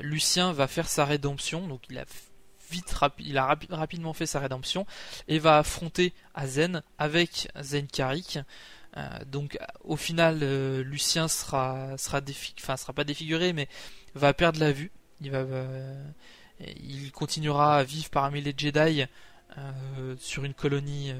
Lucien 0.00 0.52
va 0.52 0.68
faire 0.68 0.88
sa 0.88 1.04
rédemption, 1.04 1.66
donc 1.68 1.82
il 1.90 1.98
a 1.98 2.04
vite 2.72 2.92
rapidement 3.70 4.12
fait 4.12 4.26
sa 4.26 4.40
rédemption 4.40 4.86
et 5.28 5.38
va 5.38 5.58
affronter 5.58 6.12
Azen 6.34 6.82
avec 6.98 7.48
Zen 7.60 7.86
Karik. 7.86 8.38
Euh, 8.96 9.24
donc 9.26 9.58
au 9.84 9.96
final, 9.96 10.40
euh, 10.42 10.82
Lucien 10.82 11.28
sera 11.28 11.96
sera 11.98 12.20
pas 12.94 13.04
défiguré, 13.04 13.52
mais 13.52 13.68
va 14.14 14.34
perdre 14.34 14.60
la 14.60 14.72
vue. 14.72 14.90
Il 15.20 15.30
va 15.30 15.38
euh, 15.38 16.04
il 16.82 17.10
continuera 17.12 17.76
à 17.78 17.84
vivre 17.84 18.10
parmi 18.10 18.40
les 18.40 18.54
Jedi 18.56 19.04
sur 20.18 20.44
une 20.44 20.54
colonie 20.54 21.12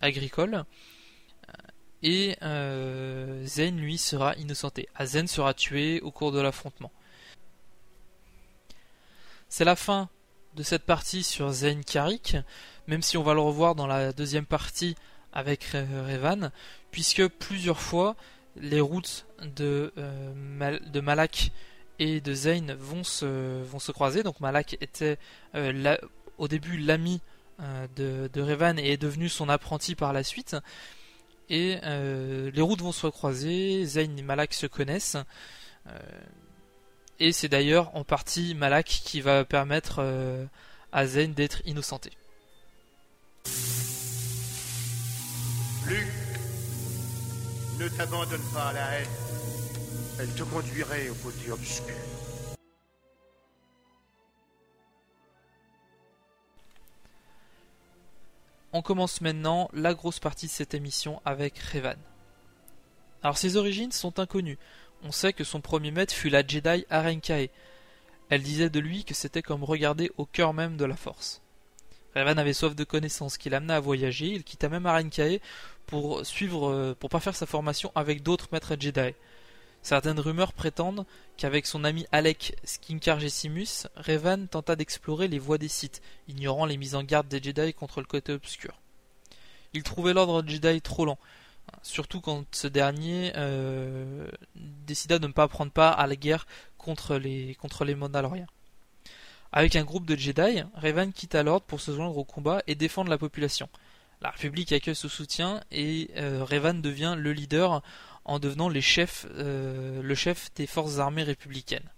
agricole. 0.00 0.64
Et 2.02 2.36
Zen 2.40 3.78
lui 3.78 3.98
sera 3.98 4.34
innocenté. 4.36 4.88
Azen 4.94 5.26
sera 5.26 5.54
tué 5.54 6.00
au 6.00 6.10
cours 6.10 6.32
de 6.32 6.40
l'affrontement. 6.40 6.92
C'est 9.48 9.64
la 9.64 9.76
fin 9.76 10.08
de 10.54 10.62
cette 10.62 10.84
partie 10.84 11.22
sur 11.22 11.50
Zayn 11.50 11.82
Karik, 11.82 12.36
même 12.86 13.02
si 13.02 13.16
on 13.16 13.22
va 13.22 13.34
le 13.34 13.40
revoir 13.40 13.74
dans 13.74 13.86
la 13.86 14.12
deuxième 14.12 14.46
partie 14.46 14.96
avec 15.32 15.64
Revan, 15.72 16.50
puisque 16.90 17.26
plusieurs 17.28 17.80
fois 17.80 18.16
les 18.56 18.80
routes 18.80 19.26
euh, 19.60 19.90
de 20.86 21.00
Malak 21.00 21.52
et 21.98 22.20
de 22.20 22.34
Zayn 22.34 22.74
vont 22.74 23.04
se, 23.04 23.62
vont 23.62 23.78
se 23.78 23.92
croiser. 23.92 24.22
Donc 24.22 24.40
Malak 24.40 24.76
était 24.80 25.18
euh, 25.54 25.96
au 26.38 26.48
début 26.48 26.78
l'ami 26.78 27.20
euh, 27.60 28.28
de, 28.32 28.40
Revan 28.40 28.78
et 28.78 28.92
est 28.92 28.96
devenu 28.96 29.28
son 29.28 29.48
apprenti 29.48 29.94
par 29.94 30.12
la 30.12 30.22
suite. 30.22 30.56
Et 31.50 31.78
les 31.82 32.60
routes 32.60 32.82
vont 32.82 32.92
se 32.92 33.06
croiser, 33.06 33.82
Zayn 33.86 34.18
et 34.18 34.22
Malak 34.22 34.52
se 34.52 34.66
connaissent. 34.66 35.16
Et 37.20 37.32
c'est 37.32 37.48
d'ailleurs 37.48 37.94
en 37.96 38.04
partie 38.04 38.54
Malak 38.54 38.86
qui 38.86 39.20
va 39.20 39.44
permettre 39.44 39.96
euh, 39.98 40.44
à 40.92 41.06
Zen 41.06 41.34
d'être 41.34 41.62
innocenté. 41.66 42.12
Luc, 45.86 46.06
ne 47.80 47.88
t'abandonne 47.88 48.42
pas 48.54 48.68
à 48.68 48.72
la 48.72 49.00
haine. 49.00 49.08
Elle 50.20 50.34
te 50.34 50.42
conduirait 50.42 51.08
au 51.10 51.14
côté 51.14 51.52
obscur. 51.52 51.94
On 58.72 58.82
commence 58.82 59.20
maintenant 59.20 59.70
la 59.72 59.94
grosse 59.94 60.18
partie 60.18 60.46
de 60.46 60.50
cette 60.50 60.74
émission 60.74 61.22
avec 61.24 61.56
Revan. 61.58 61.94
Alors 63.22 63.38
ses 63.38 63.56
origines 63.56 63.92
sont 63.92 64.18
inconnues. 64.18 64.58
On 65.04 65.12
sait 65.12 65.32
que 65.32 65.44
son 65.44 65.60
premier 65.60 65.92
maître 65.92 66.12
fut 66.12 66.30
la 66.30 66.44
Jedi 66.44 66.84
Arenkae. 66.90 67.50
Elle 68.28 68.42
disait 68.42 68.70
de 68.70 68.80
lui 68.80 69.04
que 69.04 69.14
c'était 69.14 69.42
comme 69.42 69.62
regarder 69.62 70.10
au 70.16 70.26
cœur 70.26 70.52
même 70.52 70.76
de 70.76 70.84
la 70.84 70.96
force. 70.96 71.42
Revan 72.16 72.38
avait 72.38 72.54
soif 72.54 72.74
de 72.74 72.82
connaissances 72.82 73.38
qui 73.38 73.50
l'amena 73.50 73.76
à 73.76 73.80
voyager, 73.80 74.26
il 74.26 74.42
quitta 74.42 74.68
même 74.68 74.86
Arenkae 74.86 75.38
pour 75.86 76.26
suivre 76.26 76.70
euh, 76.72 76.94
pour 76.98 77.08
pas 77.08 77.20
faire 77.20 77.36
sa 77.36 77.46
formation 77.46 77.92
avec 77.94 78.24
d'autres 78.24 78.48
maîtres 78.50 78.74
Jedi. 78.78 79.14
Certaines 79.88 80.20
rumeurs 80.20 80.52
prétendent 80.52 81.06
qu'avec 81.38 81.64
son 81.64 81.82
ami 81.82 82.04
Alec 82.12 82.56
Skinkargesimus, 82.62 83.86
Revan 83.96 84.46
tenta 84.46 84.76
d'explorer 84.76 85.28
les 85.28 85.38
voies 85.38 85.56
des 85.56 85.68
Sith, 85.68 86.02
ignorant 86.28 86.66
les 86.66 86.76
mises 86.76 86.94
en 86.94 87.02
garde 87.02 87.26
des 87.26 87.42
Jedi 87.42 87.72
contre 87.72 88.00
le 88.00 88.06
côté 88.06 88.34
obscur. 88.34 88.82
Il 89.72 89.82
trouvait 89.84 90.12
l'ordre 90.12 90.46
Jedi 90.46 90.82
trop 90.82 91.06
lent, 91.06 91.18
Surtout 91.80 92.20
quand 92.20 92.44
ce 92.54 92.66
dernier 92.66 93.32
euh, 93.36 94.30
décida 94.54 95.18
de 95.18 95.26
ne 95.26 95.32
pas 95.32 95.48
prendre 95.48 95.72
part 95.72 95.98
à 95.98 96.06
la 96.06 96.16
guerre 96.16 96.46
contre 96.76 97.16
les, 97.16 97.54
contre 97.54 97.86
les 97.86 97.94
Mandaloriens. 97.94 98.46
Avec 99.52 99.74
un 99.74 99.84
groupe 99.84 100.04
de 100.04 100.16
Jedi, 100.16 100.64
Revan 100.74 101.12
quitte 101.12 101.34
l'ordre 101.34 101.64
pour 101.64 101.80
se 101.80 101.92
joindre 101.92 102.18
au 102.18 102.24
combat 102.24 102.60
et 102.66 102.74
défendre 102.74 103.08
la 103.08 103.16
population. 103.16 103.70
La 104.20 104.30
République 104.30 104.72
accueille 104.72 104.96
ce 104.96 105.08
soutien 105.08 105.62
et 105.70 106.10
euh, 106.16 106.44
Revan 106.44 106.74
devient 106.74 107.14
le 107.16 107.32
leader 107.32 107.82
en 108.28 108.38
devenant 108.38 108.70
euh, 108.70 110.02
le 110.02 110.14
chef 110.14 110.50
des 110.54 110.66
forces 110.66 110.98
armées 110.98 111.22
républicaines. 111.22 111.90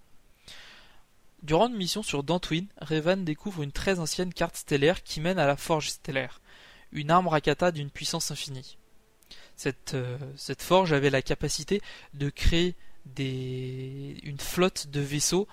Durant 1.42 1.68
une 1.68 1.76
mission 1.76 2.02
sur 2.02 2.22
Dantooine, 2.22 2.68
Revan 2.80 3.16
découvre 3.16 3.62
une 3.62 3.72
très 3.72 3.98
ancienne 3.98 4.32
carte 4.32 4.56
stellaire 4.56 5.02
qui 5.02 5.20
mène 5.20 5.40
à 5.40 5.46
la 5.46 5.56
Forge 5.56 5.90
stellaire, 5.90 6.40
une 6.92 7.10
arme 7.10 7.26
Rakata 7.26 7.72
d'une 7.72 7.90
puissance 7.90 8.30
infinie. 8.30 8.78
Euh, 9.94 10.18
cette, 10.36 10.62
forge 10.62 10.92
avait 10.92 11.10
la 11.10 11.20
capacité 11.20 11.82
de 12.14 12.30
créer 12.30 12.76
une 13.18 14.38
flotte 14.38 14.86
de 14.86 15.00
vaisseaux 15.00 15.48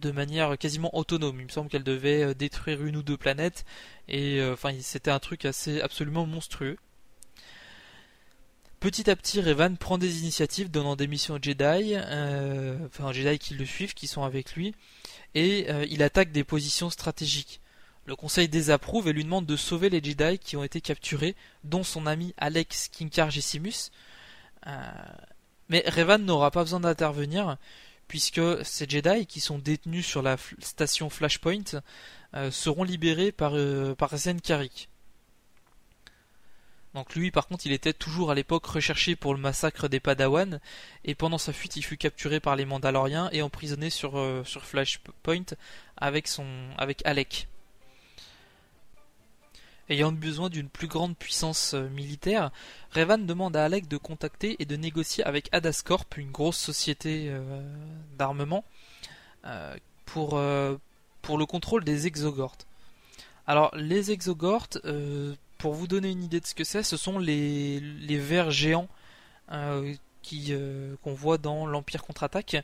de 0.00 0.10
manière 0.10 0.58
quasiment 0.58 0.94
autonome. 0.94 1.40
Il 1.40 1.46
me 1.46 1.50
semble 1.50 1.70
qu'elle 1.70 1.82
devait 1.82 2.22
euh, 2.22 2.34
détruire 2.34 2.84
une 2.84 2.96
ou 2.96 3.02
deux 3.02 3.16
planètes 3.16 3.64
et 4.08 4.44
enfin 4.52 4.72
c'était 4.80 5.10
un 5.10 5.18
truc 5.18 5.46
assez 5.46 5.80
absolument 5.80 6.26
monstrueux. 6.26 6.76
Petit 8.80 9.10
à 9.10 9.16
petit, 9.16 9.40
Revan 9.40 9.76
prend 9.76 9.98
des 9.98 10.20
initiatives, 10.20 10.70
donnant 10.70 10.96
des 10.96 11.06
missions 11.06 11.34
aux 11.34 11.42
Jedi, 11.42 11.96
enfin 12.86 13.08
aux 13.08 13.12
Jedi 13.12 13.38
qui 13.38 13.54
le 13.54 13.64
suivent, 13.64 13.94
qui 13.94 14.06
sont 14.06 14.22
avec 14.22 14.54
lui, 14.54 14.74
et 15.34 15.66
il 15.88 16.02
attaque 16.02 16.30
des 16.30 16.44
positions 16.44 16.90
stratégiques. 16.90 17.60
Le 18.06 18.14
conseil 18.14 18.48
désapprouve 18.48 19.08
et 19.08 19.12
lui 19.12 19.24
demande 19.24 19.46
de 19.46 19.56
sauver 19.56 19.90
les 19.90 20.02
Jedi 20.02 20.38
qui 20.38 20.56
ont 20.56 20.62
été 20.62 20.80
capturés, 20.80 21.34
dont 21.64 21.82
son 21.82 22.06
ami 22.06 22.34
Alex 22.36 22.88
Kinkargesimus. 22.88 23.90
Euh, 24.68 24.80
mais 25.68 25.82
Revan 25.88 26.18
n'aura 26.18 26.52
pas 26.52 26.62
besoin 26.62 26.78
d'intervenir, 26.78 27.56
puisque 28.06 28.40
ces 28.64 28.88
Jedi 28.88 29.26
qui 29.26 29.40
sont 29.40 29.58
détenus 29.58 30.06
sur 30.06 30.22
la 30.22 30.36
station 30.60 31.10
Flashpoint 31.10 31.82
euh, 32.34 32.52
seront 32.52 32.84
libérés 32.84 33.32
par, 33.32 33.56
euh, 33.56 33.96
par 33.96 34.16
Zen. 34.16 34.38
Donc 36.96 37.14
lui, 37.14 37.30
par 37.30 37.46
contre, 37.46 37.66
il 37.66 37.72
était 37.72 37.92
toujours 37.92 38.32
à 38.32 38.34
l'époque 38.34 38.66
recherché 38.66 39.14
pour 39.14 39.34
le 39.34 39.40
massacre 39.40 39.86
des 39.86 40.00
Padawan, 40.00 40.60
et 41.04 41.14
pendant 41.14 41.38
sa 41.38 41.52
fuite, 41.52 41.76
il 41.76 41.82
fut 41.82 41.96
capturé 41.96 42.40
par 42.40 42.56
les 42.56 42.64
Mandaloriens 42.64 43.28
et 43.32 43.42
emprisonné 43.42 43.90
sur, 43.90 44.18
sur 44.44 44.64
Flashpoint 44.64 45.44
avec 45.98 46.26
son 46.26 46.46
avec 46.78 47.04
Alec. 47.04 47.46
Ayant 49.88 50.10
besoin 50.10 50.48
d'une 50.48 50.68
plus 50.68 50.88
grande 50.88 51.16
puissance 51.16 51.74
euh, 51.74 51.88
militaire, 51.90 52.50
Revan 52.92 53.18
demande 53.24 53.56
à 53.56 53.64
Alec 53.64 53.86
de 53.86 53.96
contacter 53.96 54.56
et 54.58 54.64
de 54.64 54.74
négocier 54.74 55.22
avec 55.22 55.48
Adascorp, 55.52 56.06
une 56.16 56.32
grosse 56.32 56.56
société 56.56 57.28
euh, 57.28 57.62
d'armement, 58.18 58.64
euh, 59.44 59.76
pour, 60.04 60.40
pour 61.22 61.38
le 61.38 61.46
contrôle 61.46 61.84
des 61.84 62.06
exogortes. 62.06 62.66
Alors, 63.46 63.70
les 63.76 64.10
exogortes, 64.10 64.78
pour 65.66 65.74
vous 65.74 65.88
donner 65.88 66.10
une 66.10 66.22
idée 66.22 66.38
de 66.38 66.46
ce 66.46 66.54
que 66.54 66.62
c'est, 66.62 66.84
ce 66.84 66.96
sont 66.96 67.18
les, 67.18 67.80
vers 68.08 68.52
géants 68.52 68.86
qui 70.22 70.54
qu'on 71.02 71.12
voit 71.12 71.38
dans 71.38 71.66
l'Empire 71.66 72.04
contre-attaque 72.04 72.58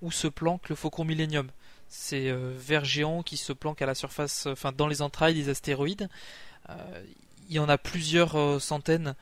où 0.00 0.10
se 0.10 0.28
planque 0.28 0.70
le 0.70 0.74
Faucon 0.74 1.04
Millennium. 1.04 1.50
ces 1.88 2.32
vers 2.32 2.86
géants 2.86 3.22
qui 3.22 3.36
se 3.36 3.52
planquent 3.52 3.82
à 3.82 3.86
la 3.86 3.94
surface, 3.94 4.46
enfin 4.46 4.72
dans 4.72 4.86
les 4.86 5.02
entrailles 5.02 5.34
des 5.34 5.50
astéroïdes. 5.50 6.08
il 7.50 7.54
y 7.54 7.58
en 7.58 7.68
a 7.68 7.76
plusieurs 7.76 8.62
centaines 8.62 9.14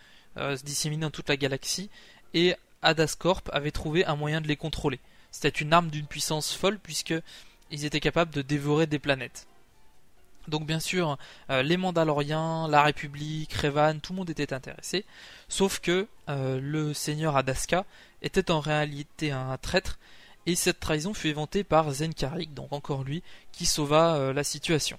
disséminées 0.63 1.03
dans 1.03 1.11
toute 1.11 1.29
la 1.29 1.37
galaxie, 1.37 1.91
et 2.33 2.55
Adascorp 2.83 3.43
avait 3.51 3.73
trouvé 3.73 4.05
un 4.05 4.15
moyen 4.15 4.41
de 4.41 4.47
les 4.47 4.55
contrôler. 4.55 5.01
C'était 5.33 5.49
une 5.49 5.73
arme 5.73 5.91
d'une 5.91 6.07
puissance 6.07 6.55
folle 6.55 6.79
puisque 6.79 7.15
ils 7.73 7.85
étaient 7.87 7.99
capables 7.99 8.33
de 8.33 8.43
dévorer 8.43 8.87
des 8.87 9.01
planètes. 9.01 9.49
Donc 10.49 10.67
bien 10.67 10.81
sûr, 10.81 11.19
euh, 11.51 11.63
les 11.63 11.77
Mandaloriens, 11.77 12.69
la 12.69 12.83
République, 12.83 13.53
Revan, 13.55 13.99
tout 13.99 14.13
le 14.13 14.19
monde 14.19 14.31
était 14.31 14.53
intéressé, 14.53 15.05
sauf 15.49 15.81
que 15.81 16.07
euh, 16.29 16.61
le 16.61 16.95
seigneur 16.95 17.37
Adaska 17.37 17.85
était 18.23 18.51
en 18.51 18.61
réalité 18.61 19.33
un 19.33 19.57
traître, 19.59 19.99
et 20.47 20.55
cette 20.55 20.79
trahison 20.79 21.15
fut 21.15 21.29
éventée 21.29 21.65
par 21.65 21.91
Zenkarik, 21.91 22.55
donc 22.55 22.73
encore 22.73 23.03
lui, 23.03 23.23
qui 23.51 23.67
sauva 23.67 24.15
euh, 24.15 24.33
la 24.33 24.45
situation. 24.45 24.99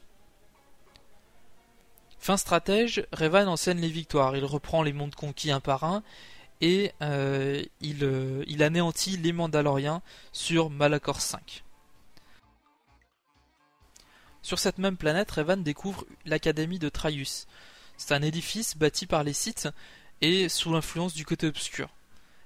Fin 2.20 2.36
stratège, 2.36 3.06
Revan 3.14 3.48
enseigne 3.48 3.80
les 3.80 3.90
victoires, 3.90 4.36
il 4.36 4.44
reprend 4.44 4.84
les 4.84 4.92
mondes 4.92 5.16
conquis 5.16 5.52
un 5.52 5.62
par 5.62 5.86
un, 5.86 6.04
et 6.60 6.92
il, 7.82 8.44
il 8.48 8.64
anéantit 8.64 9.16
les 9.18 9.32
Mandaloriens 9.32 10.02
sur 10.32 10.72
Malachor 10.72 11.22
5. 11.22 11.64
Sur 14.48 14.60
cette 14.60 14.78
même 14.78 14.96
planète, 14.96 15.30
Revan 15.32 15.58
découvre 15.58 16.06
l'académie 16.26 16.80
de 16.80 16.88
Traius. 16.88 17.48
C'est 17.98 18.14
un 18.14 18.22
édifice 18.22 18.78
bâti 18.78 19.06
par 19.06 19.26
les 19.26 19.34
Sith 19.34 19.68
et 20.22 20.48
sous 20.48 20.72
l'influence 20.72 21.14
du 21.14 21.26
côté 21.26 21.48
obscur. 21.48 21.90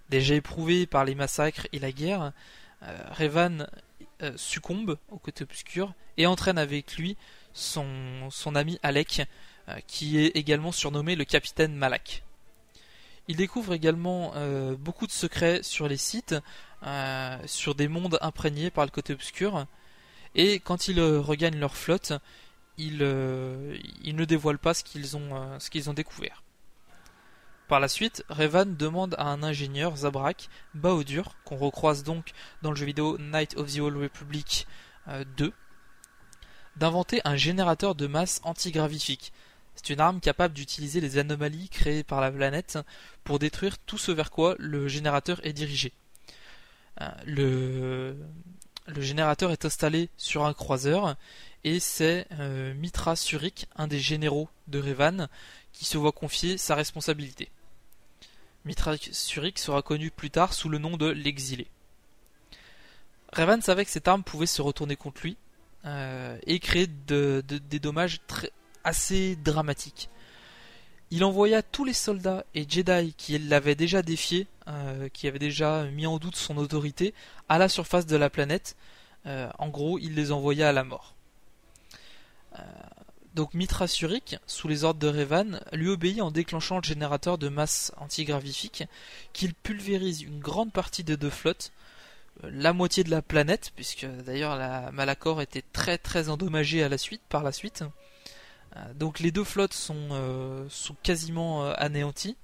Déjà 0.10 0.34
éprouvé 0.34 0.88
par 0.88 1.06
les 1.06 1.14
massacres 1.14 1.68
et 1.72 1.78
la 1.78 1.92
guerre, 1.92 2.34
euh, 2.82 2.98
Revan 3.12 3.68
euh, 4.24 4.36
succombe 4.36 4.98
au 5.12 5.20
côté 5.20 5.44
obscur 5.44 5.94
et 6.18 6.26
entraîne 6.26 6.58
avec 6.58 6.98
lui 6.98 7.18
son, 7.54 8.32
ami 8.56 8.80
Alec, 8.82 9.22
euh, 9.70 9.76
qui 9.86 10.18
est 10.18 10.36
également 10.36 10.72
surnommé 10.72 11.16
le 11.16 11.24
capitaine 11.24 11.76
Malak. 11.76 12.24
Il 13.28 13.36
découvre 13.36 13.76
également 13.76 14.34
beaucoup 14.80 15.06
de 15.06 15.12
secrets 15.12 15.62
sur 15.62 15.88
les 15.88 15.98
sites, 15.98 16.36
sur 17.46 17.76
des 17.76 17.88
mondes 17.88 18.18
imprégnés 18.22 18.72
par 18.72 18.84
le 18.84 18.90
côté 18.90 19.14
obscur, 19.14 19.68
et 20.36 20.60
quand 20.60 20.88
ils 20.88 21.00
euh, 21.00 21.20
regagnent 21.20 21.60
leur 21.60 21.76
flotte, 21.76 22.14
euh, 22.80 23.78
ils, 24.04 24.16
ne 24.16 24.26
dévoilent 24.26 24.58
pas 24.58 24.74
ce 24.74 24.84
qu'ils 24.84 25.18
ont, 25.18 25.36
euh, 25.36 25.60
ce 25.60 25.70
qu'ils 25.70 25.90
ont 25.90 25.94
découvert. 25.94 26.44
Par 27.68 27.80
la 27.80 27.88
suite, 27.88 28.26
Revan 28.30 28.66
demande 28.66 29.16
à 29.18 29.28
un 29.28 29.44
ingénieur, 29.44 29.96
Zabrak, 29.96 30.50
Baodur, 30.74 31.36
qu'on 31.46 31.58
recroise 31.58 32.04
donc 32.04 32.32
dans 32.62 32.72
le 32.72 32.76
jeu 32.76 32.86
vidéo 32.86 33.18
Night 33.18 33.56
of 33.56 33.74
the 33.74 33.80
Old 33.80 33.96
Republic 33.96 34.68
2, 35.38 35.54
d'inventer 36.76 37.22
un 37.24 37.38
générateur 37.38 37.96
de 37.96 38.08
masse 38.08 38.42
antigravifique. 38.44 39.32
C'est 39.76 39.94
une 39.94 40.02
arme 40.02 40.20
capable 40.20 40.54
d'utiliser 40.54 41.00
les 41.00 41.18
anomalies 41.18 41.70
créées 41.70 42.04
par 42.04 42.20
la 42.20 42.30
planète 42.30 42.78
pour 43.24 43.40
détruire 43.40 43.78
tout 43.78 43.98
ce 43.98 44.12
vers 44.12 44.32
quoi 44.32 44.56
le 44.60 44.90
générateur 44.90 45.40
est 45.46 45.54
dirigé. 45.54 45.94
Le, 47.26 48.18
le 48.88 49.02
générateur 49.02 49.52
est 49.52 49.66
installé 49.66 50.10
sur 50.18 50.46
un 50.46 50.54
croiseur 50.54 51.16
et 51.64 51.80
c'est 51.80 52.28
euh, 52.40 52.74
Mitra 52.74 53.16
Surik, 53.16 53.68
un 53.76 53.88
des 53.88 54.00
généraux 54.00 54.50
de 54.68 54.80
Revan, 54.80 55.28
qui 55.72 55.86
se 55.86 55.98
voit 55.98 56.12
confier 56.12 56.58
sa 56.58 56.76
responsabilité. 56.76 57.52
Mitra 58.66 58.96
Surik 58.98 59.60
sera 59.60 59.82
connu 59.82 60.12
plus 60.12 60.30
tard 60.30 60.54
sous 60.54 60.70
le 60.70 60.78
nom 60.78 60.98
de 60.98 61.08
l'exilé. 61.08 61.68
Revan 63.34 63.62
savait 63.62 63.86
que 63.86 63.92
cette 63.92 64.08
arme 64.08 64.24
pouvait 64.24 64.46
se 64.46 64.62
retourner 64.62 64.96
contre 64.96 65.22
lui 65.22 65.38
euh, 65.86 66.38
et 66.46 66.60
créer 66.60 66.88
des 66.88 67.80
dommages 67.80 68.20
assez 68.84 69.36
dramatiques. 69.38 70.10
Il 71.14 71.26
envoya 71.26 71.62
tous 71.62 71.84
les 71.84 71.94
soldats 71.94 72.46
et 72.56 72.66
Jedi 72.68 73.14
qui 73.18 73.38
l'avaient 73.38 73.76
déjà 73.76 74.02
défié, 74.02 74.48
euh, 74.70 75.10
qui 75.10 75.28
avaient 75.28 75.40
déjà 75.40 75.84
mis 75.84 76.08
en 76.08 76.18
doute 76.20 76.38
son 76.38 76.56
autorité, 76.56 77.14
à 77.50 77.58
la 77.58 77.68
surface 77.68 78.06
de 78.06 78.16
la 78.16 78.30
planète. 78.30 78.78
Euh, 79.26 79.50
en 79.60 79.68
gros, 79.68 80.00
il 80.00 80.16
les 80.16 80.32
envoya 80.32 80.70
à 80.70 80.72
la 80.72 80.86
mort. 80.86 81.14
Euh, 82.58 82.64
donc 83.36 83.54
Mitra 83.54 83.88
Surik, 83.88 84.38
sous 84.48 84.70
les 84.70 84.86
ordres 84.86 85.02
de 85.02 85.10
Revan, 85.10 85.60
lui 85.74 85.90
obéit 85.90 86.22
en 86.22 86.32
déclenchant 86.32 86.78
le 86.78 86.84
générateur 86.84 87.38
de 87.38 87.50
masse 87.50 87.92
antigravifique, 87.98 88.86
qu'il 89.34 89.54
pulvérise 89.54 90.22
une 90.22 90.40
grande 90.40 90.72
partie 90.72 91.04
des 91.04 91.18
deux 91.18 91.30
flottes, 91.30 91.74
la 92.44 92.72
moitié 92.72 93.04
de 93.04 93.12
la 93.12 93.22
planète, 93.22 93.74
puisque 93.76 94.06
d'ailleurs 94.06 94.56
la 94.56 94.92
Malacor 94.92 95.42
était 95.42 95.64
très 95.74 95.98
très 95.98 96.30
endommagée 96.30 96.84
à 96.84 96.90
la 96.90 96.98
suite, 96.98 97.22
par 97.28 97.44
la 97.44 97.52
suite. 97.52 97.84
Euh, 98.76 98.94
donc 98.94 99.20
les 99.20 99.32
deux 99.32 99.44
flottes 99.44 99.74
sont, 99.74 100.10
euh, 100.12 100.68
quasiment 101.04 101.66
euh, 101.66 101.74
anéanties. 101.78 102.38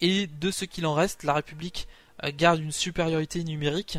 Et 0.00 0.26
de 0.26 0.50
ce 0.50 0.64
qu'il 0.64 0.86
en 0.86 0.94
reste, 0.94 1.24
la 1.24 1.34
République 1.34 1.86
garde 2.36 2.60
une 2.60 2.72
supériorité 2.72 3.44
numérique, 3.44 3.98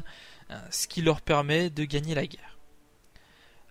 ce 0.72 0.88
qui 0.88 1.04
leur 1.04 1.22
permet 1.22 1.70
de 1.70 1.84
gagner 1.86 2.16
la 2.16 2.26
guerre. 2.26 2.58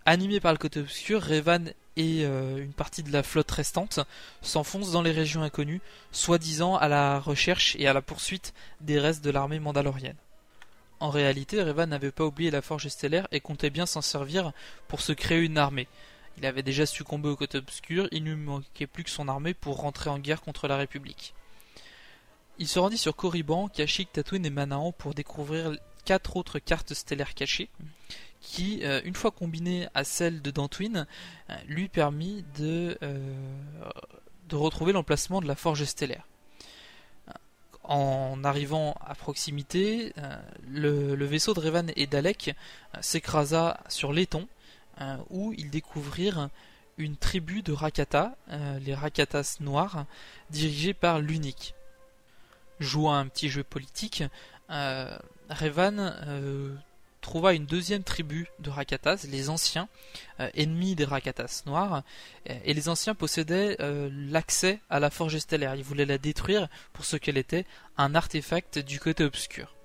Animé 0.05 0.39
par 0.39 0.53
le 0.53 0.57
côté 0.57 0.79
obscur, 0.79 1.21
Revan 1.21 1.73
et 1.97 2.23
une 2.23 2.71
partie 2.71 3.03
de 3.03 3.11
la 3.11 3.21
flotte 3.21 3.51
restante 3.51 3.99
s'enfoncent 4.41 4.91
dans 4.91 5.01
les 5.01 5.11
régions 5.11 5.41
inconnues, 5.41 5.81
soi-disant 6.13 6.77
à 6.77 6.87
la 6.87 7.19
recherche 7.19 7.75
et 7.79 7.87
à 7.87 7.91
la 7.91 8.01
poursuite 8.01 8.53
des 8.79 8.97
restes 8.97 9.25
de 9.25 9.29
l'armée 9.29 9.59
mandalorienne. 9.59 10.15
En 11.01 11.09
réalité, 11.09 11.61
Revan 11.61 11.87
n'avait 11.87 12.11
pas 12.11 12.25
oublié 12.25 12.49
la 12.49 12.61
forge 12.61 12.87
stellaire 12.87 13.27
et 13.31 13.41
comptait 13.41 13.71
bien 13.71 13.85
s'en 13.85 14.01
servir 14.01 14.53
pour 14.87 15.01
se 15.01 15.11
créer 15.11 15.39
une 15.39 15.57
armée, 15.57 15.89
il 16.37 16.45
avait 16.45 16.63
déjà 16.63 16.85
succombé 16.85 17.29
au 17.29 17.35
côté 17.35 17.57
obscur, 17.57 18.07
il 18.11 18.23
ne 18.23 18.35
manquait 18.35 18.87
plus 18.87 19.03
que 19.03 19.09
son 19.09 19.27
armée 19.27 19.53
pour 19.53 19.77
rentrer 19.77 20.09
en 20.09 20.19
guerre 20.19 20.41
contre 20.41 20.67
la 20.67 20.77
République. 20.77 21.33
Il 22.59 22.67
se 22.67 22.79
rendit 22.79 22.97
sur 22.97 23.15
Korriban, 23.15 23.67
Kashyyyk, 23.69 24.11
Tatooine 24.11 24.45
et 24.45 24.49
Manaan 24.49 24.91
pour 24.91 25.13
découvrir 25.13 25.75
quatre 26.05 26.37
autres 26.37 26.59
cartes 26.59 26.93
stellaires 26.93 27.33
cachées, 27.33 27.69
qui, 28.41 28.81
euh, 28.83 29.01
une 29.03 29.15
fois 29.15 29.31
combinées 29.31 29.87
à 29.93 30.03
celles 30.03 30.41
de 30.41 30.51
Dantooine, 30.51 31.07
euh, 31.49 31.55
lui 31.67 31.87
permit 31.87 32.43
de, 32.57 32.97
euh, 33.03 33.35
de 34.49 34.55
retrouver 34.55 34.93
l'emplacement 34.93 35.41
de 35.41 35.47
la 35.47 35.55
forge 35.55 35.83
stellaire. 35.85 36.27
En 37.83 38.43
arrivant 38.43 38.95
à 39.01 39.15
proximité, 39.15 40.13
le, 40.69 41.25
vaisseau 41.25 41.53
de 41.53 41.59
Revan 41.59 41.87
et 41.95 42.05
d'Alec 42.05 42.55
s'écrasa 43.01 43.81
sur 43.89 44.13
l'éton, 44.13 44.47
où 45.29 45.53
ils 45.53 45.69
découvrirent 45.69 46.49
une 46.97 47.15
tribu 47.17 47.61
de 47.61 47.73
Rakata, 47.73 48.35
euh, 48.49 48.79
les 48.79 48.93
Rakatas 48.93 49.57
noirs, 49.59 50.05
dirigés 50.49 50.93
par 50.93 51.19
l'unique. 51.19 51.73
Jouant 52.79 53.13
un 53.13 53.27
petit 53.27 53.49
jeu 53.49 53.63
politique, 53.63 54.23
euh, 54.69 55.17
Revan 55.49 56.13
trouva 57.21 57.53
une 57.53 57.65
deuxième 57.65 58.03
tribu 58.03 58.47
de 58.59 58.71
Rakatas, 58.71 59.27
les 59.29 59.49
anciens, 59.49 59.87
ennemis 60.39 60.95
des 60.95 61.05
Rakatas 61.05 61.61
noirs, 61.67 62.03
et 62.47 62.73
les 62.73 62.89
anciens 62.89 63.13
possédaient 63.13 63.77
l'accès 64.09 64.79
à 64.89 64.99
la 64.99 65.11
forge 65.11 65.37
stellaire. 65.37 65.75
Ils 65.75 65.83
voulaient 65.83 66.07
la 66.07 66.17
détruire 66.17 66.67
pour 66.93 67.05
ce 67.05 67.17
qu'elle 67.17 67.37
était, 67.37 67.65
un 67.97 68.15
artefact 68.15 68.79
du 68.79 68.99
côté 68.99 69.23
obscur. 69.23 69.75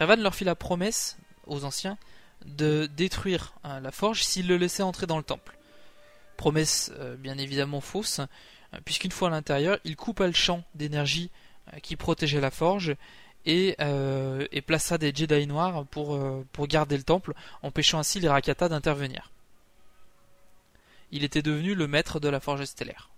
Revan 0.00 0.16
leur 0.16 0.34
fit 0.34 0.44
la 0.44 0.56
promesse 0.56 1.16
aux 1.46 1.64
anciens 1.64 1.96
de 2.44 2.88
détruire 2.96 3.54
euh, 3.64 3.80
la 3.80 3.90
forge 3.90 4.22
s'il 4.22 4.46
le 4.46 4.56
laissait 4.56 4.82
entrer 4.82 5.06
dans 5.06 5.16
le 5.16 5.22
temple. 5.22 5.56
Promesse 6.36 6.92
euh, 6.98 7.16
bien 7.16 7.38
évidemment 7.38 7.80
fausse, 7.80 8.20
euh, 8.20 8.78
puisqu'une 8.84 9.12
fois 9.12 9.28
à 9.28 9.30
l'intérieur, 9.30 9.78
il 9.84 9.96
coupa 9.96 10.26
le 10.26 10.32
champ 10.32 10.64
d'énergie 10.74 11.30
qui 11.82 11.96
protégeait 11.96 12.40
la 12.40 12.50
forge 12.50 12.96
et, 13.44 13.76
plaça 14.66 14.96
des 14.96 15.14
Jedi 15.14 15.46
noirs 15.46 15.84
pour, 15.84 16.18
garder 16.66 16.96
le 16.96 17.02
temple, 17.02 17.34
empêchant 17.62 17.98
ainsi 17.98 18.20
les 18.20 18.28
Rakata 18.28 18.70
d'intervenir. 18.70 19.30
Il 21.12 21.24
était 21.24 21.42
devenu 21.42 21.74
le 21.74 21.86
maître 21.86 22.20
de 22.20 22.28
la 22.30 22.40
forge 22.40 22.64
stellaire. 22.64 23.10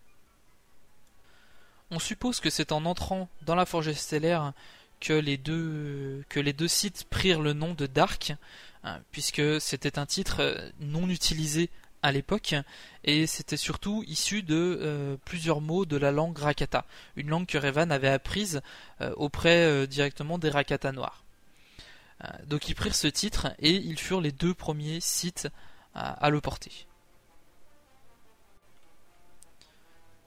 On 1.92 2.00
suppose 2.00 2.40
que 2.40 2.50
c'est 2.50 2.72
en 2.72 2.84
entrant 2.86 3.28
dans 3.42 3.54
la 3.54 3.66
forge 3.66 3.92
stellaire 3.92 4.52
que 4.98 5.12
les 5.12 5.36
deux, 5.36 6.24
que 6.28 6.40
les 6.40 6.52
deux 6.52 6.68
sites 6.68 7.06
prirent 7.08 7.40
le 7.40 7.52
nom 7.52 7.72
de 7.74 7.86
Dark, 7.86 8.34
Hein, 8.34 8.38
puisque 9.10 9.60
c'était 9.60 9.98
un 9.98 10.06
titre 10.06 10.40
euh, 10.40 10.70
non 10.80 11.08
utilisé 11.08 11.70
à 12.02 12.12
l'époque 12.12 12.54
et 13.04 13.26
c'était 13.26 13.58
surtout 13.58 14.02
issu 14.06 14.42
de 14.42 14.78
euh, 14.80 15.16
plusieurs 15.26 15.60
mots 15.60 15.84
de 15.84 15.98
la 15.98 16.12
langue 16.12 16.38
Rakata, 16.38 16.86
une 17.16 17.28
langue 17.28 17.46
que 17.46 17.58
Revan 17.58 17.90
avait 17.90 18.08
apprise 18.08 18.62
euh, 19.02 19.12
auprès 19.16 19.86
directement 19.86 20.38
des 20.38 20.48
Rakata 20.48 20.92
noirs. 20.92 21.24
donc 22.46 22.68
ils 22.70 22.74
prirent 22.74 22.94
ce 22.94 23.08
titre 23.08 23.48
et 23.58 23.72
ils 23.72 23.98
furent 23.98 24.22
les 24.22 24.32
deux 24.32 24.54
premiers 24.54 25.00
sites 25.00 25.48
à 25.94 26.30
le 26.30 26.40
porter. 26.40 26.86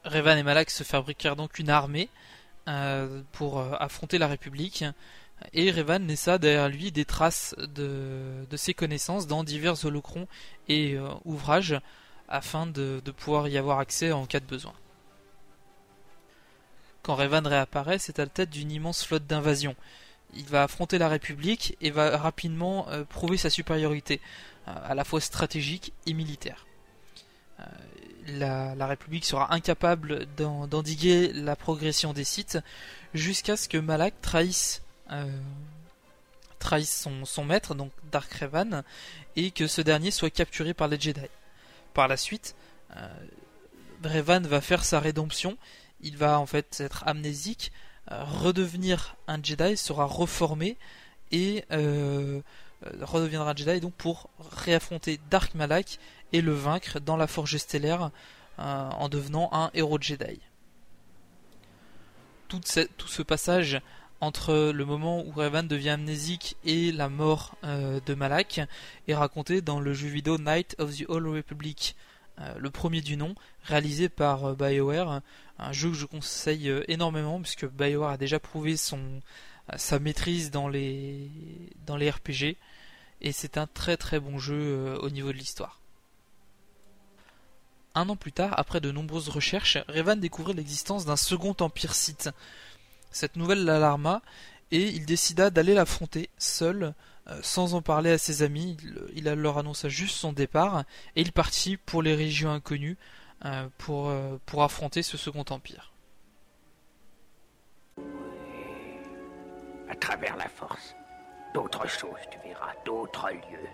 Revan 0.03 0.37
et 0.37 0.43
Malak 0.43 0.69
se 0.69 0.83
fabriquèrent 0.83 1.37
donc 1.37 1.57
une 1.57 1.69
armée 1.69 2.09
pour 3.31 3.59
affronter 3.81 4.17
la 4.17 4.27
République 4.27 4.83
Et 5.53 5.71
Revan 5.71 5.99
laissa 6.07 6.37
derrière 6.37 6.69
lui 6.69 6.91
des 6.91 7.05
traces 7.05 7.55
de, 7.57 8.45
ses 8.55 8.73
connaissances 8.73 9.27
dans 9.27 9.43
divers 9.43 9.85
holocrons 9.85 10.27
et 10.69 10.97
ouvrages 11.25 11.79
afin 12.29 12.65
de, 12.65 13.01
de 13.03 13.11
pouvoir 13.11 13.47
y 13.47 13.57
avoir 13.57 13.79
accès 13.79 14.11
en 14.11 14.25
cas 14.25 14.39
de 14.39 14.45
besoin. 14.45 14.73
Quand 17.03 17.15
Revan 17.15 17.45
réapparaît, 17.45 17.99
c'est 17.99 18.19
à 18.19 18.23
la 18.23 18.29
tête 18.29 18.49
d'une 18.49 18.71
immense 18.71 19.03
flotte 19.03 19.27
d'invasion. 19.27 19.75
Il 20.35 20.45
va 20.45 20.63
affronter 20.63 20.97
la 20.97 21.09
République 21.09 21.77
et 21.81 21.91
va 21.91 22.17
rapidement 22.17 22.87
euh, 22.89 23.03
prouver 23.03 23.35
sa 23.35 23.49
supériorité, 23.49 24.21
euh, 24.69 24.71
à 24.83 24.95
la 24.95 25.03
fois 25.03 25.19
stratégique 25.19 25.91
et 26.07 26.13
militaire. 26.13 26.65
Euh, 27.59 27.65
la, 28.27 28.87
République 28.87 29.25
sera 29.25 29.53
incapable 29.53 30.27
d'endiguer 30.37 31.33
la 31.33 31.57
progression 31.57 32.13
des 32.13 32.23
sites 32.23 32.57
jusqu'à 33.13 33.57
ce 33.57 33.67
que 33.67 33.77
Malak 33.77 34.21
trahisse, 34.21 34.81
trahisse 36.59 37.07
son, 37.25 37.45
maître, 37.45 37.75
donc 37.75 37.91
Dark 38.11 38.31
Revan, 38.33 38.83
et 39.35 39.51
que 39.51 39.67
ce 39.67 39.81
dernier 39.81 40.11
soit 40.11 40.29
capturé 40.29 40.73
par 40.73 40.87
les 40.87 40.99
Jedi. 40.99 41.27
Par 41.93 42.07
la 42.07 42.17
suite, 42.17 42.55
Revan 44.03 44.41
va 44.41 44.61
faire 44.61 44.83
sa 44.83 44.99
rédemption 44.99 45.57
il 46.03 46.17
va 46.17 46.39
en 46.39 46.45
fait 46.45 46.79
être 46.81 47.03
amnésique, 47.07 47.71
euh, 48.11 48.23
redevenir 48.23 49.15
un 49.27 49.41
Jedi, 49.41 49.77
sera 49.77 50.05
reformé 50.05 50.77
et 51.31 51.65
euh, 51.71 52.41
euh, 52.85 52.91
redeviendra 53.01 53.51
un 53.51 53.55
Jedi 53.55 53.79
donc 53.79 53.93
pour 53.93 54.29
réaffronter 54.51 55.19
Dark 55.29 55.55
Malak 55.55 55.97
et 56.33 56.41
le 56.41 56.53
vaincre 56.53 56.99
dans 56.99 57.17
la 57.17 57.27
forge 57.27 57.57
stellaire 57.57 58.11
en 58.59 59.09
devenant 59.09 59.49
un 59.51 59.71
héros 59.73 59.99
Jedi. 59.99 60.39
Tout, 62.47 62.61
ce 62.63 63.21
passage 63.23 63.81
entre 64.23 64.71
le 64.71 64.85
moment 64.85 65.23
où 65.25 65.31
Revan 65.31 65.63
devient 65.63 65.91
amnésique 65.91 66.55
et 66.65 66.91
la 66.91 67.09
mort 67.09 67.55
de 67.63 68.13
Malak 68.13 68.61
est 69.07 69.15
raconté 69.15 69.61
dans 69.61 69.79
le 69.79 69.93
jeu 69.93 70.07
vidéo 70.07 70.37
Night 70.37 70.75
of 70.79 70.95
the 70.95 71.05
Old 71.09 71.27
Republic, 71.27 71.95
le 72.57 72.69
premier 72.69 73.01
du 73.01 73.17
nom, 73.17 73.35
réalisé 73.63 74.09
par 74.09 74.55
BioWare, 74.55 75.21
un 75.59 75.71
jeu 75.71 75.89
que 75.89 75.95
je 75.95 76.05
conseille 76.05 76.69
euh, 76.69 76.83
énormément 76.87 77.41
puisque 77.41 77.67
BioWare 77.67 78.11
a 78.11 78.17
déjà 78.17 78.39
prouvé 78.39 78.75
euh, 78.93 79.19
sa 79.77 79.99
maîtrise 79.99 80.51
dans 80.51 80.67
les 80.67 81.29
dans 81.85 81.95
les 81.95 82.09
RPG 82.09 82.57
et 83.21 83.31
c'est 83.31 83.57
un 83.57 83.67
très 83.67 83.97
très 83.97 84.19
bon 84.19 84.39
jeu 84.39 84.55
euh, 84.55 84.97
au 84.99 85.09
niveau 85.09 85.31
de 85.31 85.37
l'histoire. 85.37 85.79
Un 87.95 88.09
an 88.09 88.15
plus 88.15 88.31
tard, 88.31 88.55
après 88.57 88.81
de 88.81 88.91
nombreuses 88.91 89.29
recherches, 89.29 89.77
Revan 89.87 90.19
découvrit 90.19 90.53
l'existence 90.53 91.05
d'un 91.05 91.15
second 91.15 91.55
empire 91.59 91.93
Sith. 91.93 92.29
Cette 93.13 93.37
nouvelle 93.37 93.63
l'alarma 93.63 94.21
et 94.71 94.87
il 94.89 95.05
décida 95.05 95.49
d'aller 95.49 95.73
l'affronter 95.73 96.29
seul, 96.37 96.93
sans 97.41 97.73
en 97.73 97.81
parler 97.81 98.11
à 98.11 98.17
ses 98.17 98.41
amis. 98.43 98.75
Il, 98.83 99.01
il, 99.15 99.23
leur 99.23 99.57
annonça 99.57 99.87
juste 99.87 100.17
son 100.17 100.33
départ 100.33 100.83
et 101.15 101.21
il 101.21 101.31
partit 101.31 101.77
pour 101.77 102.01
les 102.01 102.15
régions 102.15 102.51
inconnues, 102.51 102.97
euh, 103.45 103.67
pour, 103.77 104.07
euh, 104.07 104.39
pour 104.45 104.63
affronter 104.63 105.03
ce 105.03 105.17
second 105.17 105.43
empire. 105.49 105.91
À 109.89 109.95
travers 109.99 110.37
la 110.37 110.47
force, 110.47 110.95
d'autres 111.53 111.85
choses 111.85 112.21
tu 112.31 112.37
verras, 112.47 112.71
d'autres 112.85 113.29
lieux, 113.31 113.69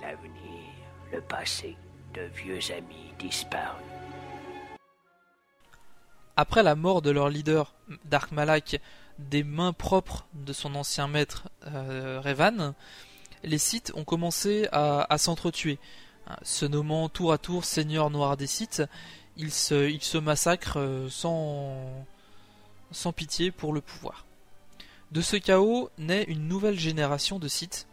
l'avenir, 0.00 0.70
le 1.12 1.20
passé, 1.22 1.76
de 2.14 2.22
vieux 2.36 2.60
amis 2.70 3.12
disparus. 3.18 3.99
Après 6.40 6.62
la 6.62 6.74
mort 6.74 7.02
de 7.02 7.10
leur 7.10 7.28
leader, 7.28 7.74
Dark 8.06 8.32
Malak, 8.32 8.80
des 9.18 9.44
mains 9.44 9.74
propres 9.74 10.26
de 10.32 10.54
son 10.54 10.74
ancien 10.74 11.06
maître 11.06 11.50
euh, 11.66 12.18
Revan, 12.24 12.72
les 13.44 13.58
Sith 13.58 13.92
ont 13.94 14.04
commencé 14.04 14.66
à 14.72 15.18
s'entretuer. 15.18 15.78
Se 16.40 16.64
nommant 16.64 17.10
tour 17.10 17.34
à 17.34 17.36
tour 17.36 17.66
Seigneur 17.66 18.08
Noir 18.08 18.38
des 18.38 18.46
Sith, 18.46 18.82
il 19.36 19.52
se, 19.52 19.90
il 19.90 20.02
se 20.02 20.16
massacre 20.16 20.78
euh, 20.78 21.10
sans, 21.10 22.06
pitié 23.12 23.50
pour 23.50 23.74
le 23.74 23.82
pouvoir. 23.82 24.24
De 25.12 25.20
ce 25.20 25.36
chaos 25.36 25.90
naît 25.98 26.22
une 26.22 26.48
nouvelle 26.48 26.80
génération 26.80 27.38
de 27.38 27.48
Sith 27.48 27.86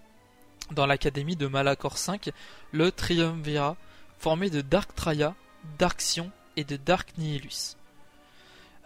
dans 0.71 0.85
l'académie 0.85 1.35
de 1.35 1.47
Malachor 1.47 1.97
V, 1.97 2.31
le 2.71 2.93
Triumvirat, 2.93 3.75
formé 4.17 4.49
de 4.49 4.61
Dark 4.61 4.95
Traya, 4.95 5.35
Dark 5.77 5.99
Sion 5.99 6.31
et 6.55 6.63
de 6.63 6.77
Dark 6.77 7.17
Nihilus. 7.17 7.76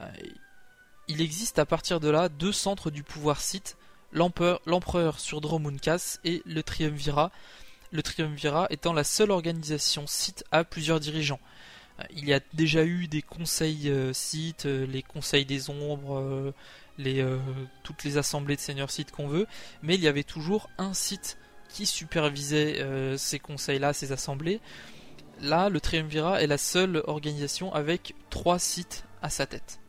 Euh, 0.01 0.07
il 1.07 1.21
existe 1.21 1.59
à 1.59 1.65
partir 1.65 1.99
de 1.99 2.09
là 2.09 2.29
deux 2.29 2.53
centres 2.53 2.89
du 2.89 3.03
pouvoir 3.03 3.41
Sith, 3.41 3.75
l'empereur 4.13 5.19
sur 5.19 5.41
Dromunkas 5.41 6.19
et 6.23 6.41
le 6.45 6.63
Triumvirat, 6.63 7.31
le 7.91 8.01
Triumvirat 8.01 8.67
étant 8.69 8.93
la 8.93 9.03
seule 9.03 9.31
organisation 9.31 10.07
Sith 10.07 10.45
à 10.51 10.63
plusieurs 10.63 10.99
dirigeants. 10.99 11.39
Euh, 11.99 12.03
il 12.11 12.25
y 12.25 12.33
a 12.33 12.39
déjà 12.53 12.85
eu 12.85 13.07
des 13.07 13.21
conseils 13.21 13.89
euh, 13.89 14.13
euh, 14.65 14.85
les 14.85 15.01
conseils 15.01 15.45
des 15.45 15.69
ombres, 15.69 16.53
toutes 17.83 18.03
les 18.03 18.17
assemblées 18.17 18.55
de 18.55 18.61
seigneurs 18.61 18.91
Sith 18.91 19.11
qu'on 19.11 19.27
veut, 19.27 19.47
mais 19.81 19.95
il 19.95 20.01
y 20.01 20.07
avait 20.07 20.23
toujours 20.23 20.69
un 20.77 20.93
Sith 20.93 21.37
qui 21.67 21.85
supervisait 21.85 22.85
ces 23.17 23.39
conseils-là, 23.39 23.93
ces 23.93 24.11
assemblées. 24.11 24.59
Là, 25.39 25.69
le 25.69 25.81
Triumvirat 25.81 26.41
est 26.43 26.47
la 26.47 26.57
seule 26.57 27.01
organisation 27.07 27.73
avec 27.73 28.13
trois 28.29 28.59
Sith 28.59 29.05
à 29.21 29.29
sa 29.29 29.45
tête. 29.45 29.80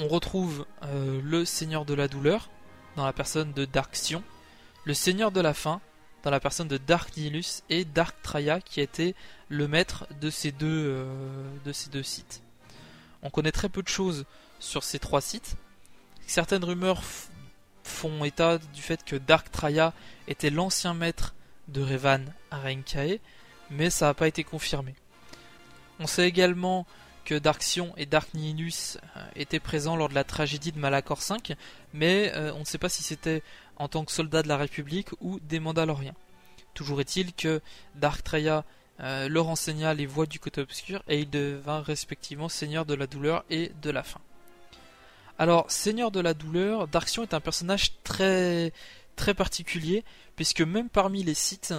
On 0.00 0.08
retrouve 0.08 0.64
le 0.82 1.44
Seigneur 1.44 1.84
de 1.84 1.92
la 1.92 2.08
douleur 2.08 2.48
dans 2.96 3.04
la 3.04 3.12
personne 3.12 3.52
de 3.52 3.66
Dark 3.66 3.94
Sion, 3.94 4.22
le 4.84 4.94
Seigneur 4.94 5.30
de 5.30 5.40
la 5.40 5.52
faim 5.54 5.80
dans 6.22 6.30
la 6.30 6.40
personne 6.40 6.68
de 6.68 6.78
Dark 6.78 7.16
Nihilus 7.16 7.62
et 7.68 7.84
Dark 7.84 8.16
Traya 8.22 8.60
qui 8.60 8.80
était 8.80 9.14
le 9.48 9.68
maître 9.68 10.06
de 10.20 10.30
ces 10.30 10.52
deux, 10.52 10.66
euh, 10.88 11.50
de 11.64 11.72
ces 11.72 11.90
deux 11.90 12.02
sites. 12.02 12.42
On 13.22 13.30
connaît 13.30 13.52
très 13.52 13.68
peu 13.68 13.82
de 13.82 13.88
choses 13.88 14.24
sur 14.58 14.84
ces 14.84 14.98
trois 14.98 15.20
sites. 15.20 15.56
Certaines 16.26 16.64
rumeurs 16.64 17.02
font 17.84 18.24
état 18.24 18.58
du 18.58 18.82
fait 18.82 19.04
que 19.04 19.16
Dark 19.16 19.50
Traya 19.50 19.92
était 20.28 20.50
l'ancien 20.50 20.94
maître 20.94 21.34
de 21.68 21.82
Revan 21.82 22.24
à 22.50 22.60
Renkae, 22.60 23.18
mais 23.70 23.90
ça 23.90 24.06
n'a 24.06 24.14
pas 24.14 24.28
été 24.28 24.44
confirmé. 24.44 24.94
On 25.98 26.06
sait 26.06 26.26
également 26.26 26.86
que 27.30 27.36
Dark 27.36 27.62
Sion 27.62 27.94
et 27.96 28.06
Dark 28.06 28.34
Nihilus 28.34 28.98
euh, 29.16 29.24
étaient 29.36 29.60
présents 29.60 29.94
lors 29.94 30.08
de 30.08 30.16
la 30.16 30.24
tragédie 30.24 30.72
de 30.72 30.80
Malachor 30.80 31.20
V, 31.20 31.54
mais 31.94 32.32
euh, 32.34 32.52
on 32.56 32.60
ne 32.60 32.64
sait 32.64 32.76
pas 32.76 32.88
si 32.88 33.04
c'était 33.04 33.44
en 33.76 33.86
tant 33.86 34.04
que 34.04 34.10
soldat 34.10 34.42
de 34.42 34.48
la 34.48 34.56
République 34.56 35.10
ou 35.20 35.38
des 35.38 35.60
Mandaloriens. 35.60 36.16
Toujours 36.74 37.00
est-il 37.00 37.32
que 37.32 37.60
Dark 37.94 38.24
Traya 38.24 38.64
euh, 38.98 39.28
leur 39.28 39.48
enseigna 39.48 39.94
les 39.94 40.06
voies 40.06 40.26
du 40.26 40.40
côté 40.40 40.60
obscur 40.60 41.04
et 41.06 41.20
il 41.20 41.30
devint 41.30 41.82
respectivement 41.82 42.48
seigneur 42.48 42.84
de 42.84 42.94
la 42.94 43.06
douleur 43.06 43.44
et 43.48 43.70
de 43.80 43.90
la 43.90 44.02
faim. 44.02 44.20
Alors, 45.38 45.70
seigneur 45.70 46.10
de 46.10 46.18
la 46.18 46.34
douleur, 46.34 46.88
Darction 46.88 47.22
est 47.22 47.32
un 47.32 47.40
personnage 47.40 47.92
très 48.02 48.72
très 49.14 49.34
particulier 49.34 50.02
puisque 50.34 50.62
même 50.62 50.88
parmi 50.88 51.22
les 51.22 51.34
Sith, 51.34 51.74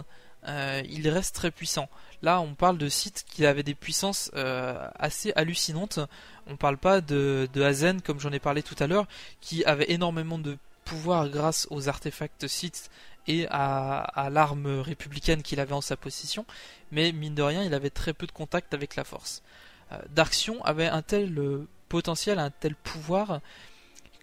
euh, 0.48 0.82
il 0.90 1.08
reste 1.10 1.36
très 1.36 1.52
puissant. 1.52 1.90
Là, 2.22 2.40
on 2.42 2.54
parle 2.54 2.78
de 2.78 2.90
Sith 2.90 3.24
qui 3.28 3.46
avaient 3.46 3.64
des 3.64 3.76
puissances 3.76 4.32
euh, 4.36 4.88
assez 4.96 5.32
hallucinantes. 5.36 6.00
On 6.48 6.56
parle 6.56 6.78
pas 6.78 7.02
de, 7.02 7.48
de 7.54 7.62
Hazen 7.62 8.02
comme 8.02 8.20
j'en 8.20 8.32
ai 8.32 8.40
parlé 8.40 8.64
tout 8.64 8.76
à 8.80 8.88
l'heure, 8.88 9.08
qui 9.40 9.64
avait 9.66 9.92
énormément 9.92 10.38
de 10.38 10.58
pouvoir 10.86 11.30
grâce 11.30 11.68
aux 11.70 11.90
artefacts 11.90 12.48
Sith 12.48 12.90
et 13.28 13.48
à, 13.50 14.30
l'arme 14.32 14.80
républicaine 14.80 15.44
qu'il 15.44 15.60
avait 15.60 15.74
en 15.74 15.82
sa 15.82 15.96
possession, 15.96 16.46
mais 16.92 17.12
mine 17.12 17.36
de 17.36 17.44
rien, 17.44 17.64
il 17.64 17.74
avait 17.76 17.92
très 17.92 18.14
peu 18.14 18.26
de 18.26 18.32
contact 18.32 18.74
avec 18.74 18.96
la 18.96 19.04
force. 19.04 19.44
Euh, 19.92 19.98
Darksion 20.10 20.64
avait 20.66 20.88
un 20.88 21.04
tel 21.04 21.38
euh, 21.38 21.68
potentiel, 21.88 22.40
un 22.40 22.50
tel 22.50 22.76
pouvoir 22.76 23.42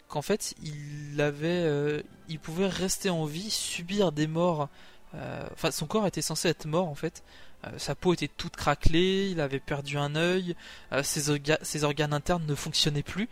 qu'en 0.08 0.22
fait, 0.22 0.54
il 0.62 1.20
avait, 1.20 2.02
il 2.28 2.38
pouvait 2.38 2.66
rester 2.66 3.10
en 3.10 3.26
vie, 3.26 3.50
subir 3.50 4.10
des 4.10 4.26
morts. 4.26 4.70
Enfin, 5.52 5.70
son 5.70 5.86
corps 5.86 6.06
était 6.06 6.22
censé 6.22 6.48
être 6.48 6.66
mort 6.66 6.88
en 6.88 6.94
fait. 6.94 7.22
sa 7.76 7.94
peau 7.94 8.12
était 8.12 8.28
toute 8.28 8.56
craquelée, 8.56 9.30
il 9.30 9.40
avait 9.40 9.58
perdu 9.58 9.96
un 9.96 10.14
œil, 10.16 10.54
ses 11.02 11.84
organes 11.84 12.12
internes 12.12 12.44
ne 12.46 12.54
fonctionnaient 12.54 13.02
plus 13.02 13.28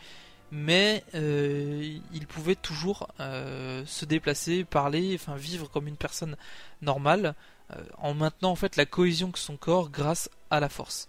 mais 0.51 1.05
euh, 1.15 1.99
il 2.13 2.27
pouvait 2.27 2.55
toujours 2.55 3.09
euh, 3.21 3.83
se 3.87 4.05
déplacer, 4.05 4.65
parler, 4.65 5.13
enfin 5.15 5.37
vivre 5.37 5.69
comme 5.69 5.89
une 5.89 5.97
personne 5.97 6.37
normale, 6.83 7.35
euh, 7.73 7.83
en 7.99 8.15
maintenant 8.15 8.51
en 8.51 8.57
fait 8.57 8.77
la 8.77 8.87
cohésion 8.87 9.29
de 9.29 9.37
son 9.37 9.57
corps 9.57 9.91
grâce 9.91 10.31
à 10.51 10.61
la 10.61 10.69
force. 10.69 11.09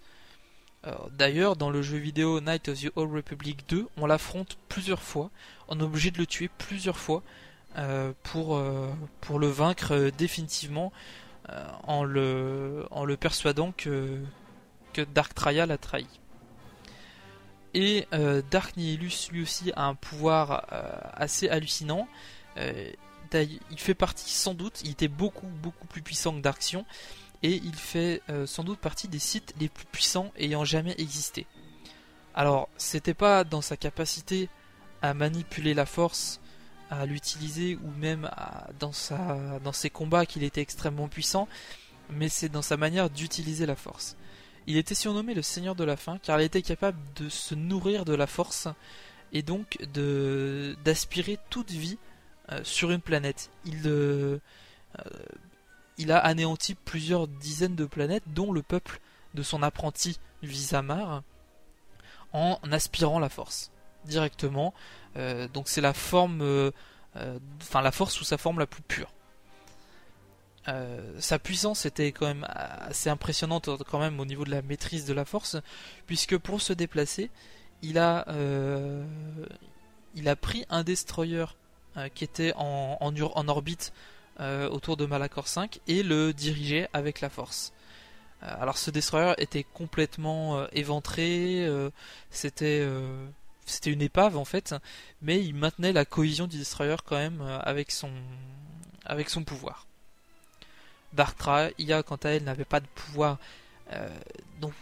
D'ailleurs, 1.12 1.58
dans 1.58 1.70
le 1.70 1.82
jeu 1.82 1.98
vidéo 1.98 2.40
Night 2.40 2.70
of 2.70 2.80
the 2.80 2.92
Old 2.96 3.12
Republic 3.12 3.68
2, 3.68 3.90
on 3.98 4.06
l'affronte 4.06 4.58
plusieurs 4.70 5.02
fois, 5.02 5.32
on 5.68 5.78
est 5.82 5.84
obligé 5.84 6.12
de 6.12 6.18
le 6.18 6.26
tuer 6.26 6.50
plusieurs 6.58 6.98
fois 6.98 7.24
pour, 8.24 8.62
pour 9.22 9.40
le 9.40 9.48
vaincre 9.48 10.12
définitivement 10.18 10.92
en, 11.84 12.04
le, 12.04 12.86
en 12.92 13.06
le 13.06 13.18
persuadant 13.18 13.72
que, 13.72 14.20
que 14.94 15.02
Dark 15.02 15.34
Trial 15.34 15.72
a 15.72 15.78
trahi. 15.78 16.08
Et 17.74 18.08
Dark 18.50 18.76
Nihilus 18.78 19.30
lui 19.32 19.44
aussi 19.44 19.72
a 19.76 19.86
un 19.86 19.94
pouvoir 19.94 20.66
assez 21.14 21.50
hallucinant. 21.50 22.08
il 22.58 22.96
fait 23.78 23.94
partie 23.94 24.32
sans 24.32 24.56
doute, 24.56 24.82
il 24.84 24.92
était 24.92 25.08
beaucoup 25.08 25.48
beaucoup 25.48 25.86
plus 25.86 26.02
puissant 26.02 26.34
que 26.34 26.42
Darksion 26.42 26.86
et 27.44 27.54
il 27.54 27.76
fait 27.76 28.24
sans 28.46 28.64
doute 28.64 28.80
partie 28.80 29.08
des 29.08 29.20
sites 29.20 29.54
les 29.60 29.70
plus 29.70 29.86
puissants 29.86 30.32
ayant 30.38 30.66
jamais 30.66 30.96
existé. 30.98 31.46
Alors, 32.34 32.70
c'était 32.78 33.16
pas 33.16 33.44
dans 33.44 33.62
sa 33.62 33.78
capacité 33.78 34.48
à 35.02 35.16
manipuler 35.16 35.74
la 35.74 35.88
force, 35.88 36.40
à 36.90 37.06
l'utiliser 37.06 37.78
ou 37.84 37.92
même 38.00 38.30
dans, 38.80 38.92
sa, 38.92 39.38
ses 39.74 39.90
combats 39.90 40.26
qu'il 40.26 40.44
était 40.44 40.62
extrêmement 40.62 41.08
puissant, 41.08 41.48
mais 42.10 42.30
c'est 42.30 42.50
dans 42.50 42.62
sa 42.62 42.78
manière 42.78 43.10
d'utiliser 43.10 43.66
la 43.66 43.76
force. 43.76 44.16
Il 44.68 44.78
était 44.78 44.96
surnommé 44.96 45.34
le 45.34 45.42
Seigneur 45.42 45.76
de 45.76 45.84
la 45.84 45.98
Faim 45.98 46.20
car 46.22 46.40
il 46.40 46.46
était 46.46 46.62
capable 46.62 46.98
de 47.16 47.30
se 47.30 47.56
nourrir 47.56 48.06
de 48.06 48.14
la 48.14 48.28
force 48.28 48.68
et 49.34 49.42
donc 49.42 49.78
d'aspirer 50.84 51.38
toute 51.50 51.72
vie 51.72 51.98
euh, 52.52 52.62
sur 52.64 52.92
une 52.92 53.02
planète. 53.02 53.50
Il, 53.66 53.82
euh, 53.86 54.40
euh, 55.00 55.10
il 55.98 56.12
a 56.12 56.20
anéanti 56.20 56.76
plusieurs 56.76 57.28
dizaines 57.28 57.76
de 57.76 57.86
planètes, 57.86 58.24
dont 58.28 58.52
le 58.52 58.62
peuple 58.62 59.00
de 59.34 59.44
son 59.44 59.64
apprenti 59.64 60.20
Visamar, 60.44 61.24
en 62.32 62.60
aspirant 62.72 63.20
la 63.20 63.30
force 63.30 63.72
directement. 64.06 64.74
Euh, 65.18 65.48
donc 65.48 65.68
c'est 65.68 65.82
la 65.82 65.94
forme, 65.94 66.42
euh, 66.42 66.72
euh, 67.16 67.40
enfin 67.62 67.82
la 67.82 67.92
force 67.92 68.14
sous 68.14 68.24
sa 68.24 68.38
forme 68.38 68.60
la 68.60 68.68
plus 68.68 68.82
pure. 68.84 69.12
sa 71.20 71.40
puissance 71.40 71.86
était 71.86 72.12
quand 72.12 72.28
même 72.28 72.46
assez 72.50 73.10
impressionnante 73.10 73.70
quand 73.90 74.00
même 74.00 74.20
au 74.20 74.26
niveau 74.26 74.44
de 74.44 74.52
la 74.52 74.62
maîtrise 74.62 75.06
de 75.06 75.14
la 75.14 75.24
force, 75.24 75.56
puisque 76.08 76.38
pour 76.38 76.62
se 76.62 76.74
déplacer, 76.74 77.32
il 77.82 77.98
a, 77.98 78.26
pris 80.42 80.66
un 80.70 80.84
destroyer 80.84 81.46
qui 82.14 82.26
était 82.26 82.52
en, 82.58 82.98
en, 83.00 83.48
orbite 83.48 83.94
autour 84.40 84.98
de 84.98 85.06
Malakor 85.06 85.48
5 85.48 85.80
et 85.88 86.04
le 86.04 86.34
dirigeait 86.34 86.90
avec 86.92 87.22
la 87.22 87.30
force. 87.30 87.72
alors 88.42 88.78
ce 88.78 88.92
destroyer 88.92 89.36
était 89.38 89.64
complètement 89.64 90.68
éventré, 90.74 91.66
c'était 92.30 92.86
c'était 93.68 93.92
une 93.92 94.02
épave 94.02 94.38
en 94.38 94.46
fait, 94.46 94.76
mais 95.22 95.44
il 95.44 95.54
maintenait 95.54 95.94
la 95.94 96.06
cohésion 96.06 96.48
du 96.48 96.58
destroyer 96.58 96.96
quand 97.06 97.18
même 97.18 97.42
euh, 97.42 97.60
avec 97.60 97.92
son, 97.92 98.12
avec 99.06 99.30
son 99.30 99.44
pouvoir. 99.44 99.86
Darktra, 101.14 101.70
IA 101.78 102.04
quant 102.04 102.18
à 102.18 102.30
elle 102.30 102.44
n'avait 102.44 102.66
pas 102.66 102.80
de 102.80 102.88
pouvoir 102.88 103.38
euh, 103.94 104.10
donc 104.60 104.74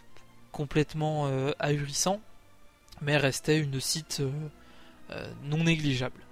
complètement 0.51 1.27
euh, 1.27 1.51
ahurissant, 1.59 2.21
mais 3.01 3.17
restait 3.17 3.59
une 3.59 3.79
site 3.79 4.21
non 5.43 5.63
négligeable. 5.63 6.24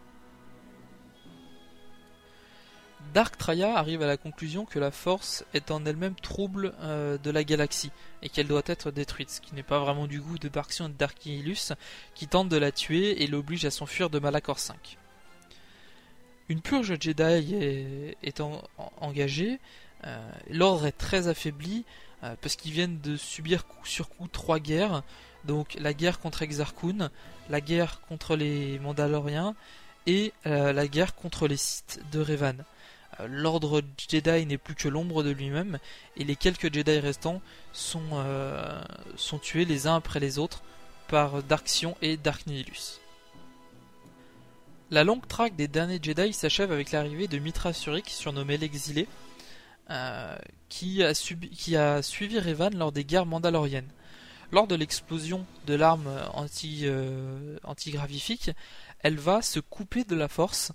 Dark 3.14 3.38
Traya 3.38 3.78
arrive 3.78 4.02
à 4.02 4.08
la 4.08 4.18
conclusion 4.18 4.66
que 4.66 4.80
la 4.80 4.92
force 4.92 5.46
est 5.54 5.72
en 5.72 5.86
elle-même 5.86 6.16
trouble 6.16 6.74
euh, 6.82 7.18
de 7.18 7.30
la 7.32 7.44
galaxie 7.44 7.92
et 8.22 8.30
qu'elle 8.30 8.48
doit 8.48 8.64
être 8.66 8.92
détruite, 8.92 9.30
ce 9.30 9.42
qui 9.42 9.54
n'est 9.54 9.64
pas 9.64 9.80
vraiment 9.80 10.08
du 10.08 10.20
goût 10.20 10.40
de 10.40 10.50
Barxion 10.50 10.88
et 10.88 10.90
de 10.90 10.98
Darkilus 10.98 11.74
qui 12.16 12.28
tente 12.28 12.50
de 12.50 12.58
la 12.58 12.72
tuer 12.72 13.24
et 13.24 13.28
l'oblige 13.28 13.66
à 13.66 13.72
s'enfuir 13.72 14.10
de 14.10 14.20
Malakor 14.20 14.60
5. 14.60 14.98
Une 16.50 16.62
purge 16.62 16.96
Jedi 17.00 18.16
est, 18.22 18.42
engagée, 19.00 19.60
euh, 20.06 20.32
l'ordre 20.50 20.86
est 20.86 20.98
très 20.98 21.28
affaibli 21.28 21.86
euh, 22.24 22.36
parce 22.42 22.56
qu'ils 22.56 22.74
viennent 22.74 23.00
de 23.00 23.16
subir 23.16 23.66
coup 23.66 23.86
sur 23.86 24.10
coup 24.10 24.28
trois 24.28 24.60
guerres, 24.60 25.04
donc 25.46 25.76
la 25.80 25.94
guerre 25.94 26.20
contre 26.20 26.42
Exarchun, 26.42 27.10
la 27.50 27.62
guerre 27.62 28.02
contre 28.10 28.36
les 28.36 28.80
Mandaloriens 28.80 29.56
et 30.06 30.34
la 30.46 30.88
guerre 30.88 31.16
contre 31.16 31.48
les 31.48 31.56
Sith 31.56 32.02
de 32.12 32.20
Revan. 32.20 32.66
Euh, 33.20 33.28
l'ordre 33.30 33.82
Jedi 33.98 34.46
n'est 34.46 34.58
plus 34.58 34.76
que 34.76 34.88
l'ombre 34.88 35.24
de 35.24 35.30
lui-même, 35.30 35.80
et 36.18 36.24
les 36.24 36.36
quelques 36.36 36.74
Jedi 36.74 37.00
restants 37.00 37.42
sont, 37.72 38.02
euh, 38.14 38.82
tués 39.42 39.66
les 39.66 39.88
uns 39.88 39.96
après 39.96 40.20
les 40.20 40.40
autres 40.40 40.62
par 41.08 41.44
Darksion 41.44 41.96
et 42.02 42.18
Dark 42.18 42.48
Nihilus. 42.48 43.00
La 44.92 45.04
longue 45.04 45.28
traque 45.28 45.56
des 45.56 45.68
derniers 45.68 46.00
Jedi 46.02 46.34
s'achève 46.34 46.72
avec 46.72 46.92
l'arrivée 46.92 47.28
de 47.28 47.40
Mitra 47.40 47.74
Surik, 47.74 48.10
surnommé 48.10 48.58
l'exilé, 48.58 49.08
euh, 49.90 50.38
qui, 50.70 51.04
a 51.04 51.14
suivi 52.02 52.40
Revan 52.40 52.70
lors 52.76 52.92
des 52.92 53.04
guerres 53.04 53.26
mandaloriennes. 53.26 53.90
Lors 54.52 54.68
de 54.68 54.76
l'explosion 54.76 55.46
de 55.66 55.74
l'arme 55.74 56.08
anti, 56.34 56.86
antigravifique, 57.64 58.52
elle 59.00 59.18
va 59.18 59.42
se 59.42 59.60
couper 59.60 60.04
de 60.04 60.16
la 60.16 60.28
force 60.28 60.74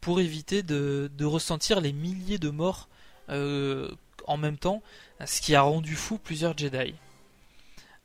pour 0.00 0.20
éviter 0.20 0.62
de, 0.62 1.24
ressentir 1.24 1.80
les 1.80 1.92
milliers 1.92 2.38
de 2.38 2.50
morts 2.50 2.88
euh, 3.28 3.90
en 4.26 4.36
même 4.36 4.58
temps, 4.58 4.82
ce 5.24 5.40
qui 5.40 5.54
a 5.54 5.62
rendu 5.62 5.96
fou 5.96 6.18
plusieurs 6.18 6.56
Jedi. 6.56 6.94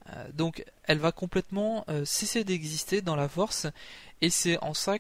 Euh, 0.10 0.28
donc 0.34 0.64
elle 0.84 1.00
va 1.00 1.12
complètement 1.12 1.84
euh, 1.90 2.06
cesser 2.06 2.44
d'exister 2.44 3.02
dans 3.02 3.16
la 3.16 3.28
Force 3.28 3.68
et 4.22 4.30
c'est 4.30 4.58
en 4.64 4.74
ça 4.74 4.96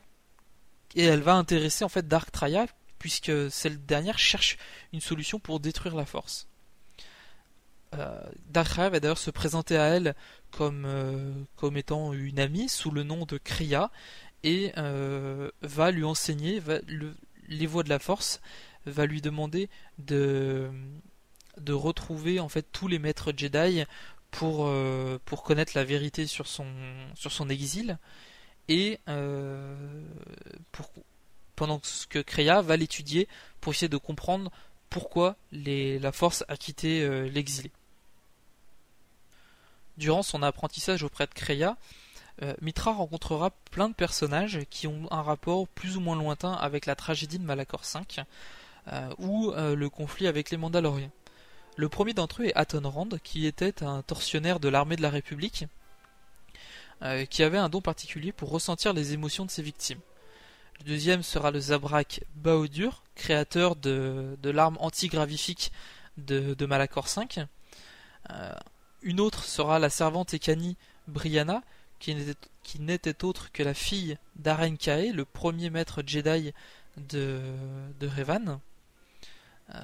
et 0.95 1.03
elle 1.03 1.21
va 1.21 1.36
intéresser 1.36 1.86
en 1.86 1.89
fait 1.89 2.07
Dark 2.07 2.32
Traya 2.32 2.65
puisque 2.99 3.32
cette 3.49 3.86
dernière 3.86 4.19
cherche 4.19 4.57
une 4.91 4.99
solution 4.99 5.39
pour 5.39 5.59
détruire 5.59 5.95
la 5.95 6.05
Force. 6.05 6.47
Dark 8.49 8.67
Traya 8.67 8.89
va 8.89 8.99
d'ailleurs 8.99 9.17
se 9.17 9.32
présenter 9.32 9.78
à 9.78 9.86
elle 9.86 10.13
comme, 10.51 11.78
étant 11.78 12.13
une 12.13 12.39
amie 12.39 12.69
sous 12.69 12.91
le 12.91 13.03
nom 13.03 13.25
de 13.25 13.38
Kriya 13.38 13.91
et 14.43 14.71
euh, 14.77 15.49
va 15.61 15.91
lui 15.91 16.03
enseigner 16.03 16.61
les 17.47 17.65
voies 17.65 17.83
de 17.83 17.89
la 17.89 17.99
force, 17.99 18.41
va 18.85 19.05
lui 19.05 19.21
demander 19.21 19.69
de, 19.97 20.69
retrouver 21.67 22.39
en 22.39 22.49
fait 22.49 22.65
tous 22.71 22.88
les 22.88 22.99
maîtres 22.99 23.33
Jedi 23.35 23.83
pour, 24.31 24.67
euh, 24.67 25.17
connaître 25.43 25.73
la 25.75 25.83
vérité 25.83 26.27
sur 26.27 26.47
son, 26.47 26.65
exil 27.49 27.97
et 28.67 28.99
euh, 29.07 29.75
pour, 30.71 30.91
pendant 31.55 31.81
que 32.09 32.19
Kreia 32.19 32.61
va 32.61 32.77
l'étudier 32.77 33.27
pour 33.61 33.73
essayer 33.73 33.89
de 33.89 33.97
comprendre 33.97 34.51
pourquoi 34.89 35.35
la 35.51 36.11
force 36.11 36.45
a 36.47 36.55
quitté 36.55 37.29
l'exilé. 37.29 37.71
Durant 39.97 40.21
son 40.21 40.43
apprentissage 40.43 41.03
auprès 41.03 41.25
de 41.25 41.33
Kreia, 41.33 41.75
euh, 42.43 42.53
Mitra 42.61 42.91
rencontrera 42.93 43.49
plein 43.71 43.89
de 43.89 43.95
personnages 43.95 44.59
qui 44.69 44.85
ont 44.88 45.07
un 45.11 45.21
rapport 45.21 45.67
plus 45.67 45.97
ou 45.97 45.99
moins 45.99 46.15
lointain 46.15 46.53
avec 46.53 46.85
la 46.85 46.95
tragédie 46.95 47.39
de 47.39 47.43
Malakor 47.43 47.81
V 47.81 48.23
euh, 48.91 49.09
ou 49.17 49.51
euh, 49.51 49.75
le 49.75 49.89
conflit 49.89 50.27
avec 50.27 50.51
les 50.51 50.57
Mandaloriens. 50.57 51.11
Le 51.77 51.89
premier 51.89 52.13
d'entre 52.13 52.41
eux 52.41 52.45
est 52.45 52.55
Aton 52.55 52.88
Rand, 52.89 53.09
qui 53.23 53.45
était 53.45 53.83
un 53.83 54.01
tortionnaire 54.01 54.59
de 54.59 54.69
l'armée 54.69 54.95
de 54.95 55.01
la 55.01 55.09
République, 55.09 55.65
qui 57.29 57.43
avait 57.43 57.59
un 57.59 57.69
don 57.69 57.79
particulier 57.79 58.31
pour 58.31 58.49
ressentir 58.49 58.91
les 58.91 59.13
émotions 59.13 59.45
de 59.45 59.51
ses 59.51 59.61
victimes. 59.61 59.99
Le 60.79 60.85
deuxième 60.85 61.21
sera 61.21 61.51
le 61.51 61.59
Zabrak 61.59 62.23
Baodur, 62.33 63.03
créateur 63.13 63.75
de, 63.75 64.35
l'arme 64.43 64.77
antigravifique 64.79 65.71
de, 66.17 66.55
de 66.55 66.65
Malakor 66.65 67.05
V. 67.05 67.45
une 69.03 69.19
autre 69.19 69.43
sera 69.43 69.77
la 69.77 69.91
servante 69.91 70.33
Ekani 70.33 70.75
Brianna, 71.07 71.61
qui 71.99 72.79
n'était 72.79 73.23
autre 73.23 73.51
que 73.51 73.63
la 73.63 73.73
fille 73.73 74.17
d'Aren 74.35 74.77
Kae, 74.77 75.11
le 75.11 75.25
premier 75.25 75.69
maître 75.69 76.03
Jedi 76.05 76.53
de, 76.97 77.41
Revan. 78.01 78.59
Euh, 79.73 79.81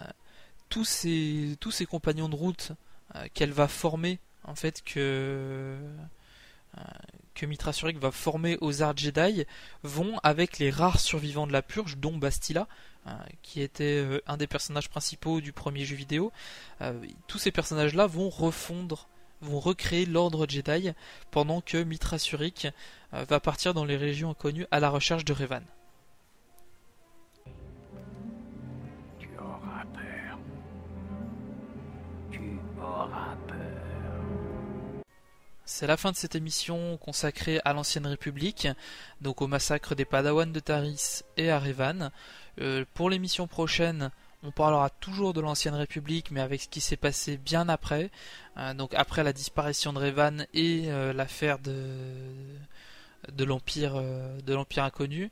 tous, 0.70 0.86
ses, 0.86 1.86
compagnons 1.86 2.30
de 2.30 2.36
route 2.36 2.72
euh, 3.16 3.26
qu'elle 3.34 3.52
va 3.52 3.68
former, 3.68 4.20
en 4.44 4.56
fait, 4.56 4.82
que, 4.84 5.78
euh, 6.78 6.82
que 7.36 7.46
Mitra 7.46 7.74
Surik 7.74 7.98
va 8.00 8.12
former 8.12 8.58
aux 8.62 8.82
arts 8.82 8.98
Jedi, 8.98 9.46
vont 9.84 10.20
avec 10.24 10.58
les 10.58 10.72
rares 10.72 11.00
survivants 11.00 11.48
de 11.48 11.54
la 11.54 11.62
purge, 11.62 11.98
dont 11.98 12.18
Bastila, 12.18 12.68
qui 13.42 13.62
était 13.62 14.22
un 14.28 14.38
des 14.38 14.48
personnages 14.48 14.90
principaux 14.90 15.42
du 15.42 15.52
premier 15.52 15.84
jeu 15.84 15.98
vidéo. 15.98 16.32
tous 17.28 17.38
ces 17.38 17.52
personnages-là 17.52 18.08
vont 18.08 18.30
refondre 18.30 19.10
vont 19.44 19.60
recréer 19.60 20.06
l'ordre 20.06 20.48
Jedi 20.48 20.92
pendant 21.32 21.62
que 21.62 21.84
Mitra 21.84 22.18
Surik 22.18 22.68
euh, 23.14 23.26
va 23.26 23.40
partir 23.40 23.74
dans 23.74 23.86
les 23.86 23.98
régions 23.98 24.32
inconnues 24.32 24.66
à 24.72 24.80
la 24.80 24.90
recherche 24.90 25.26
de 25.26 25.34
Revan. 25.34 25.62
Tu 29.20 29.30
auras 29.38 29.86
peur. 29.94 30.40
Tu 32.32 32.60
auras 32.80 33.36
peur. 33.48 33.58
C'est 35.66 35.88
la 35.88 35.98
fin 35.98 36.12
de 36.12 36.18
cette 36.18 36.36
émission 36.36 36.98
consacrée 36.98 37.60
à 37.66 37.74
l'ancienne 37.74 38.08
République, 38.08 38.68
donc 39.22 39.42
au 39.42 39.48
massacre 39.48 39.96
des 39.96 40.06
Padawans 40.06 40.52
de 40.52 40.60
Taris 40.60 41.24
et 41.38 41.50
à 41.50 41.60
Revan. 41.60 42.12
Euh, 42.60 42.86
pour 42.94 43.10
l'émission 43.10 43.48
prochaine, 43.48 44.12
On 44.46 44.52
parlera 44.52 44.90
toujours 44.90 45.34
de 45.34 45.40
l'ancienne 45.40 45.74
République, 45.74 46.30
mais 46.30 46.42
avec 46.42 46.62
ce 46.62 46.68
qui 46.68 46.82
s'est 46.82 46.98
passé 46.98 47.38
bien 47.38 47.70
après, 47.70 48.12
donc 48.76 48.94
après 48.94 49.24
la 49.24 49.32
disparition 49.32 49.94
de 49.94 50.00
Revan 50.00 50.46
et 50.54 50.88
l'affaire 51.14 51.60
de, 51.60 51.88
de 53.32 53.44
l'empire 53.46 53.96
inconnu. 54.84 55.32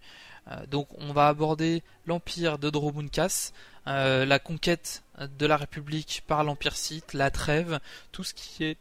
donc 0.70 0.88
on 0.98 1.12
va 1.12 1.28
aborder 1.28 1.84
l'empire 2.06 2.58
de 2.58 2.70
Dromunkas, 2.70 3.52
la 3.86 4.40
conquête 4.40 5.04
de 5.20 5.46
la 5.46 5.58
République 5.58 6.24
par 6.26 6.46
l'empire 6.46 6.78
Sith, 6.78 7.14
la 7.14 7.32
trêve, 7.32 7.82
tout 8.14 8.24
ce 8.24 8.34
qui 8.34 8.64
est 8.64 8.78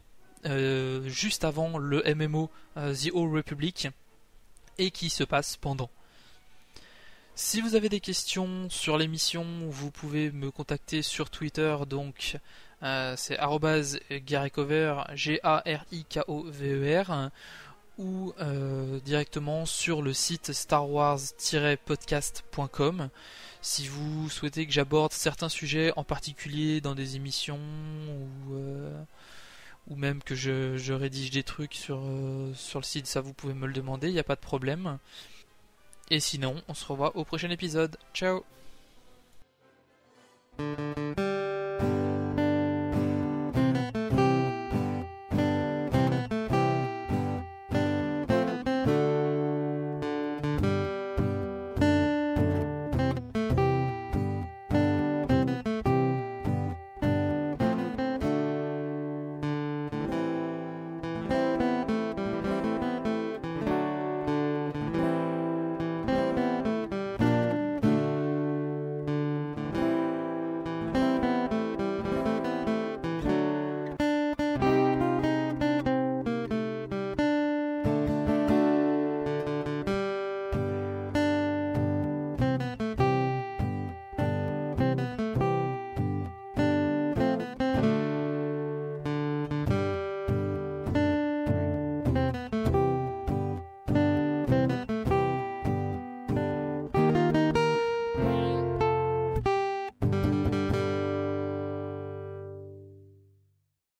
juste 1.09 1.43
avant 1.43 1.77
le 1.77 2.03
MMO 2.15 2.49
The 2.77 3.09
Old 3.13 3.33
Republic 3.33 3.89
et 4.77 4.91
qui 4.91 5.09
se 5.09 5.25
passe 5.25 5.57
pendant. 5.57 5.89
Si 7.35 7.61
vous 7.61 7.75
avez 7.75 7.87
des 7.89 8.01
questions 8.01 8.69
sur 8.69 8.97
l'émission, 8.97 9.45
vous 9.69 9.89
pouvez 9.89 10.31
me 10.31 10.51
contacter 10.51 11.01
sur 11.01 11.29
Twitter, 11.29 11.77
donc 11.87 12.37
euh, 12.83 13.15
c'est 13.17 13.39
@garycover, 14.25 15.03
G-A-R-I-K-O-V-E-R, 15.13 17.11
e 17.11 17.29
ou 17.97 18.33
euh, 18.39 18.99
directement 18.99 19.65
sur 19.65 20.01
le 20.01 20.11
site 20.13 20.51
starwars-podcast.com. 20.51 23.09
Si 23.61 23.87
vous 23.87 24.29
souhaitez 24.29 24.65
que 24.65 24.73
j'aborde 24.73 25.13
certains 25.13 25.49
sujets 25.49 25.93
en 25.95 26.03
particulier 26.03 26.81
dans 26.81 26.95
des 26.95 27.15
émissions 27.15 27.59
ou, 27.59 28.55
euh, 28.55 29.03
même 29.95 30.23
que 30.23 30.35
je, 30.35 30.93
rédige 30.93 31.31
des 31.31 31.43
trucs 31.43 31.75
sur, 31.75 32.01
sur 32.55 32.79
le 32.79 32.85
site, 32.85 33.07
ça 33.07 33.21
vous 33.21 33.33
pouvez 33.33 33.53
me 33.53 33.67
le 33.67 33.73
demander, 33.73 34.07
il 34.07 34.13
n'y 34.13 34.19
a 34.19 34.23
pas 34.23 34.35
de 34.35 34.41
problème. 34.41 34.97
Et 36.11 36.19
sinon, 36.19 36.61
on 36.67 36.73
se 36.73 36.85
revoit 36.85 37.15
au 37.15 37.23
prochain 37.23 37.49
épisode. 37.49 37.95
Ciao 38.13 38.43